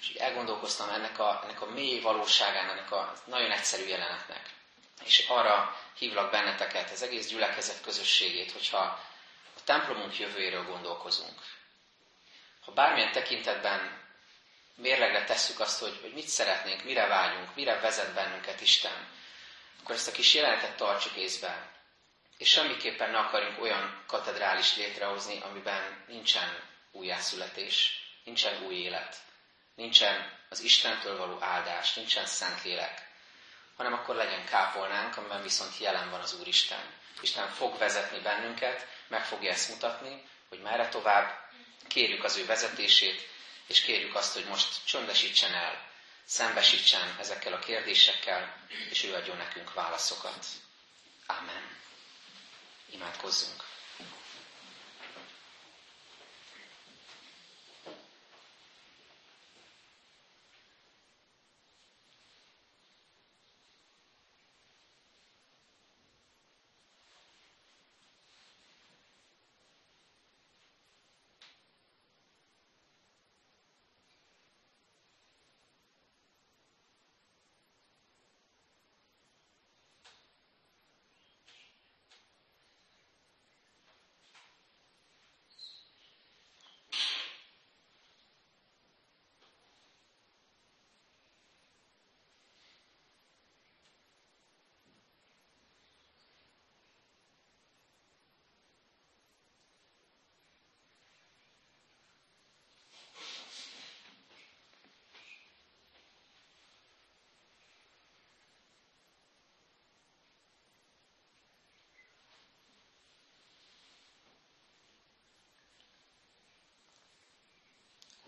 És 0.00 0.08
így 0.10 0.16
elgondolkoztam 0.16 0.88
ennek 0.88 1.18
a, 1.18 1.40
ennek 1.44 1.62
a 1.62 1.66
mély 1.70 2.00
valóságán, 2.00 2.68
ennek 2.70 2.92
a 2.92 3.12
nagyon 3.24 3.50
egyszerű 3.50 3.84
jelenetnek. 3.86 4.50
És 5.04 5.26
arra 5.28 5.76
hívlak 5.98 6.30
benneteket, 6.30 6.90
az 6.90 7.02
egész 7.02 7.28
gyülekezet 7.28 7.80
közösségét, 7.80 8.52
hogyha 8.52 8.78
a 9.56 9.60
templomunk 9.64 10.18
jövőjéről 10.18 10.64
gondolkozunk. 10.64 11.38
Ha 12.64 12.72
bármilyen 12.72 13.12
tekintetben 13.12 13.98
mérlegre 14.74 15.24
tesszük 15.24 15.60
azt, 15.60 15.80
hogy, 15.80 15.98
hogy 16.00 16.12
mit 16.12 16.28
szeretnénk, 16.28 16.84
mire 16.84 17.06
vágyunk, 17.06 17.54
mire 17.54 17.80
vezet 17.80 18.14
bennünket 18.14 18.60
Isten, 18.60 19.08
akkor 19.82 19.94
ezt 19.94 20.08
a 20.08 20.12
kis 20.12 20.34
jelenetet 20.34 20.76
tartsuk 20.76 21.16
észben. 21.16 21.70
És 22.38 22.48
semmiképpen 22.48 23.10
ne 23.10 23.18
akarjunk 23.18 23.60
olyan 23.62 24.02
katedrális 24.06 24.76
létrehozni, 24.76 25.40
amiben 25.40 26.04
nincsen 26.08 26.62
újjászületés, 26.92 28.02
nincsen 28.24 28.62
új 28.62 28.74
élet, 28.74 29.16
nincsen 29.74 30.38
az 30.48 30.60
Istentől 30.60 31.16
való 31.16 31.36
áldás, 31.40 31.94
nincsen 31.94 32.26
Szentlélek, 32.26 33.08
hanem 33.76 33.92
akkor 33.92 34.14
legyen 34.14 34.44
kápolnánk, 34.44 35.16
amiben 35.16 35.42
viszont 35.42 35.78
jelen 35.78 36.10
van 36.10 36.20
az 36.20 36.34
Úristen. 36.40 36.92
Isten 37.20 37.48
fog 37.48 37.78
vezetni 37.78 38.18
bennünket, 38.18 38.86
meg 39.08 39.24
fogja 39.24 39.50
ezt 39.50 39.68
mutatni, 39.68 40.22
hogy 40.48 40.60
merre 40.60 40.88
tovább, 40.88 41.48
kérjük 41.88 42.24
az 42.24 42.36
ő 42.36 42.46
vezetését, 42.46 43.28
és 43.66 43.80
kérjük 43.80 44.14
azt, 44.14 44.34
hogy 44.34 44.44
most 44.44 44.84
csöndesítsen 44.84 45.54
el, 45.54 45.89
szembesítsen 46.30 47.16
ezekkel 47.18 47.52
a 47.52 47.58
kérdésekkel, 47.58 48.56
és 48.90 49.04
ő 49.04 49.14
adjon 49.14 49.36
nekünk 49.36 49.74
válaszokat. 49.74 50.46
Amen. 51.26 51.76
Imádkozzunk. 52.90 53.69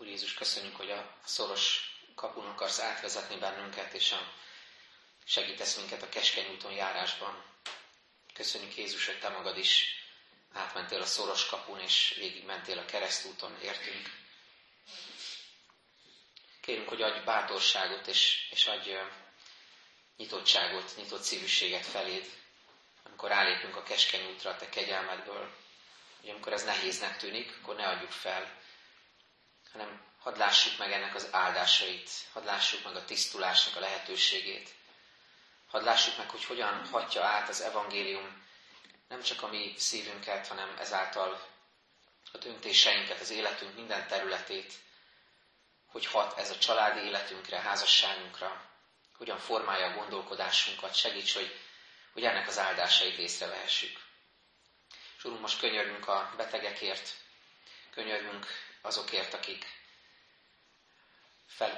Úr 0.03 0.09
Jézus, 0.09 0.33
köszönjük, 0.33 0.75
hogy 0.75 0.91
a 0.91 1.15
szoros 1.25 1.91
kapun 2.15 2.45
akarsz 2.45 2.79
átvezetni 2.79 3.35
bennünket, 3.35 3.93
és 3.93 4.11
a, 4.11 4.33
segítesz 5.25 5.75
minket 5.75 6.01
a 6.01 6.09
keskeny 6.09 6.51
úton 6.51 6.71
járásban. 6.71 7.43
Köszönjük 8.33 8.75
Jézus, 8.77 9.05
hogy 9.05 9.19
Te 9.19 9.29
magad 9.29 9.57
is 9.57 9.85
átmentél 10.53 11.01
a 11.01 11.05
szoros 11.05 11.45
kapun, 11.45 11.79
és 11.79 12.13
végigmentél 12.17 12.77
a 12.77 12.85
keresztúton, 12.85 13.57
értünk. 13.61 14.09
Kérünk, 16.61 16.89
hogy 16.89 17.01
adj 17.01 17.19
bátorságot, 17.25 18.07
és, 18.07 18.47
és 18.51 18.65
adj 18.65 18.91
nyitottságot, 20.17 20.95
nyitott 20.95 21.23
szívűséget 21.23 21.85
feléd, 21.85 22.31
amikor 23.03 23.31
állépünk 23.31 23.75
a 23.75 23.83
keskeny 23.83 24.31
útra 24.31 24.49
a 24.49 24.55
Te 24.55 24.69
kegyelmedből, 24.69 25.53
hogy 26.21 26.29
amikor 26.29 26.53
ez 26.53 26.63
nehéznek 26.63 27.17
tűnik, 27.17 27.57
akkor 27.61 27.75
ne 27.75 27.87
adjuk 27.87 28.11
fel, 28.11 28.61
hanem 29.73 30.01
hadd 30.19 30.37
lássuk 30.37 30.77
meg 30.77 30.91
ennek 30.91 31.15
az 31.15 31.27
áldásait, 31.31 32.09
hadd 32.33 32.45
lássuk 32.45 32.83
meg 32.83 32.95
a 32.95 33.05
tisztulásnak 33.05 33.75
a 33.75 33.79
lehetőségét, 33.79 34.69
hadd 35.67 35.83
lássuk 35.83 36.17
meg, 36.17 36.29
hogy 36.29 36.45
hogyan 36.45 36.85
hatja 36.85 37.23
át 37.23 37.49
az 37.49 37.61
evangélium 37.61 38.41
nem 39.07 39.21
csak 39.21 39.43
a 39.43 39.47
mi 39.47 39.73
szívünket, 39.77 40.47
hanem 40.47 40.75
ezáltal 40.79 41.47
a 42.31 42.37
döntéseinket, 42.37 43.19
az 43.19 43.29
életünk 43.29 43.75
minden 43.75 44.07
területét, 44.07 44.73
hogy 45.85 46.05
hat 46.05 46.37
ez 46.37 46.49
a 46.49 46.57
családi 46.57 46.99
életünkre, 46.99 47.59
házasságunkra, 47.59 48.69
hogyan 49.17 49.37
formálja 49.37 49.85
a 49.85 49.95
gondolkodásunkat, 49.95 50.95
segíts, 50.95 51.33
hogy, 51.33 51.59
hogy 52.13 52.23
ennek 52.23 52.47
az 52.47 52.57
áldásait 52.57 53.17
észrevehessük. 53.17 53.99
És 55.17 55.23
Úrunk, 55.23 55.41
most 55.41 55.59
könyörgünk 55.59 56.07
a 56.07 56.33
betegekért, 56.37 57.09
könyörgünk 57.91 58.47
azokért, 58.83 59.33
akik 59.33 59.65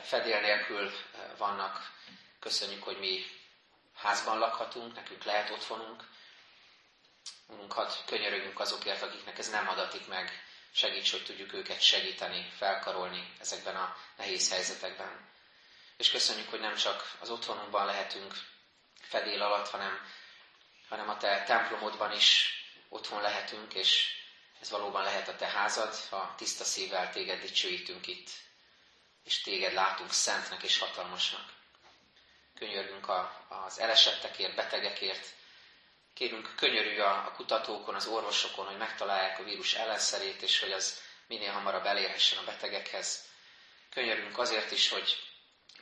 fedél 0.03 0.39
nélkül 0.41 0.87
eh, 0.87 0.91
vannak. 1.37 1.91
Köszönjük, 2.39 2.83
hogy 2.83 2.99
mi 2.99 3.25
házban 3.95 4.37
lakhatunk, 4.39 4.95
nekünk 4.95 5.23
lehet 5.23 5.49
otthonunk. 5.49 6.03
Úrunk, 7.47 7.71
hadd 7.73 7.89
könyörögünk 8.05 8.59
azokért, 8.59 9.01
akiknek 9.01 9.37
ez 9.37 9.49
nem 9.49 9.67
adatik 9.69 10.07
meg. 10.07 10.43
Segíts, 10.71 11.11
hogy 11.11 11.23
tudjuk 11.23 11.53
őket 11.53 11.81
segíteni, 11.81 12.51
felkarolni 12.57 13.33
ezekben 13.39 13.75
a 13.75 13.95
nehéz 14.17 14.49
helyzetekben. 14.49 15.29
És 15.97 16.09
köszönjük, 16.11 16.49
hogy 16.49 16.59
nem 16.59 16.75
csak 16.75 17.15
az 17.19 17.29
otthonunkban 17.29 17.85
lehetünk 17.85 18.33
fedél 19.01 19.41
alatt, 19.41 19.69
hanem, 19.69 19.99
hanem 20.89 21.09
a 21.09 21.17
Te 21.17 21.43
templomodban 21.43 22.11
is 22.11 22.49
otthon 22.89 23.21
lehetünk, 23.21 23.73
és 23.73 24.07
ez 24.65 24.71
valóban 24.71 25.03
lehet 25.03 25.27
a 25.27 25.35
Te 25.35 25.45
házad, 25.47 25.95
ha 26.09 26.33
tiszta 26.37 26.63
szívvel 26.63 27.11
Téged 27.11 27.41
dicsőítünk 27.41 28.07
itt, 28.07 28.29
és 29.23 29.41
Téged 29.41 29.73
látunk 29.73 30.11
szentnek 30.11 30.63
és 30.63 30.77
hatalmasnak. 30.77 31.53
Könyörgünk 32.55 33.07
a, 33.09 33.45
az 33.65 33.79
elesettekért, 33.79 34.55
betegekért, 34.55 35.33
kérünk 36.13 36.53
könyörülj 36.55 36.99
a, 36.99 37.25
a 37.25 37.31
kutatókon, 37.31 37.95
az 37.95 38.05
orvosokon, 38.05 38.65
hogy 38.65 38.77
megtalálják 38.77 39.39
a 39.39 39.43
vírus 39.43 39.73
ellenszerét, 39.73 40.41
és 40.41 40.59
hogy 40.59 40.71
az 40.71 41.01
minél 41.27 41.51
hamarabb 41.51 41.85
elérhessen 41.85 42.37
a 42.39 42.43
betegekhez. 42.43 43.23
Könyörgünk 43.89 44.37
azért 44.37 44.71
is, 44.71 44.89
hogy 44.89 45.17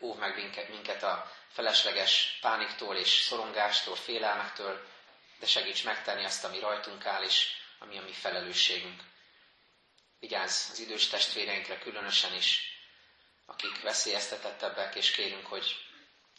óv 0.01 0.17
meg 0.17 0.35
minket, 0.35 0.69
minket 0.69 1.03
a 1.03 1.31
felesleges 1.51 2.37
pániktól 2.41 2.95
és 2.95 3.09
szorongástól, 3.09 3.95
félelmektől, 3.95 4.87
de 5.39 5.45
segíts 5.45 5.83
megtenni 5.83 6.25
azt, 6.25 6.43
ami 6.43 6.59
rajtunk 6.59 7.05
áll, 7.05 7.23
és 7.23 7.61
ami 7.83 7.97
a 7.97 8.01
mi 8.03 8.11
felelősségünk. 8.11 9.01
Vigyázz 10.19 10.69
az 10.69 10.79
idős 10.79 11.07
testvéreinkre 11.07 11.77
különösen 11.77 12.33
is, 12.33 12.61
akik 13.45 13.81
veszélyeztetettebbek, 13.81 14.95
és 14.95 15.11
kérünk, 15.11 15.45
hogy, 15.45 15.75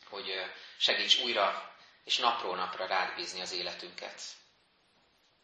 hogy 0.08 0.32
segíts 0.76 1.18
újra 1.18 1.74
és 2.04 2.16
napról 2.16 2.56
napra 2.56 2.86
rád 2.86 3.14
bízni 3.14 3.40
az 3.40 3.52
életünket. 3.52 4.20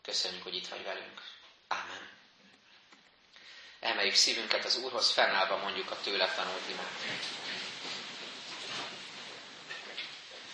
Köszönjük, 0.02 0.42
hogy 0.42 0.54
itt 0.54 0.68
vagy 0.68 0.84
velünk. 0.84 1.20
Ámen. 1.68 2.08
Emeljük 3.80 4.14
szívünket 4.14 4.64
az 4.64 4.76
Úrhoz, 4.76 5.10
fennállva 5.10 5.56
mondjuk 5.56 5.90
a 5.90 6.00
tőle 6.00 6.34
tanult 6.34 6.68
imát. 6.68 6.98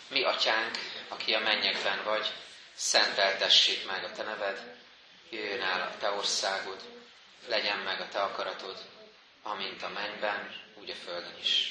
Mi, 0.08 0.22
atyánk, 0.22 0.78
aki 1.08 1.34
a 1.34 1.38
mennyekben 1.40 2.04
vagy, 2.04 2.32
szenteltessék 2.74 3.86
meg 3.86 4.04
a 4.04 4.12
te 4.12 4.22
neved, 4.22 4.76
jöjjön 5.30 5.60
el 5.62 5.80
a 5.82 5.96
te 5.98 6.10
országod, 6.10 6.80
legyen 7.46 7.78
meg 7.78 8.00
a 8.00 8.08
te 8.08 8.22
akaratod, 8.22 8.84
amint 9.42 9.82
a 9.82 9.88
mennyben, 9.88 10.54
úgy 10.74 10.90
a 10.90 10.94
földön 10.94 11.36
is. 11.40 11.70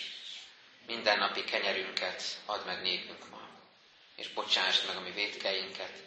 Minden 0.88 1.18
napi 1.18 1.44
kenyerünket 1.44 2.24
add 2.46 2.66
meg 2.66 2.82
nékünk 2.82 3.30
ma, 3.30 3.50
és 4.16 4.28
bocsásd 4.30 4.88
meg 4.88 4.96
a 4.96 5.00
mi 5.02 5.12
védkeinket, 5.12 6.04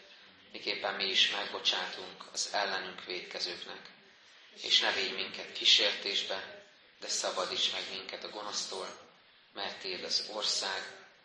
miképpen 0.53 0.95
mi 0.95 1.05
is 1.05 1.31
megbocsátunk 1.31 2.25
az 2.33 2.49
ellenünk 2.53 3.05
védkezőknek. 3.05 3.91
És 4.63 4.81
ne 4.81 4.93
védj 4.93 5.15
minket 5.15 5.53
kísértésbe, 5.53 6.65
de 7.01 7.09
szabadíts 7.09 7.73
meg 7.73 7.83
minket 7.91 8.25
a 8.25 8.29
gonosztól, 8.29 8.99
mert 9.55 9.81
Téd 9.81 10.05
az 10.05 10.29
ország, 10.33 10.83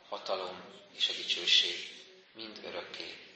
hatalom 0.09 0.63
és 0.95 1.09
a 1.09 1.13
dicsőség 1.13 1.89
mind 2.33 2.59
örökké. 2.63 3.32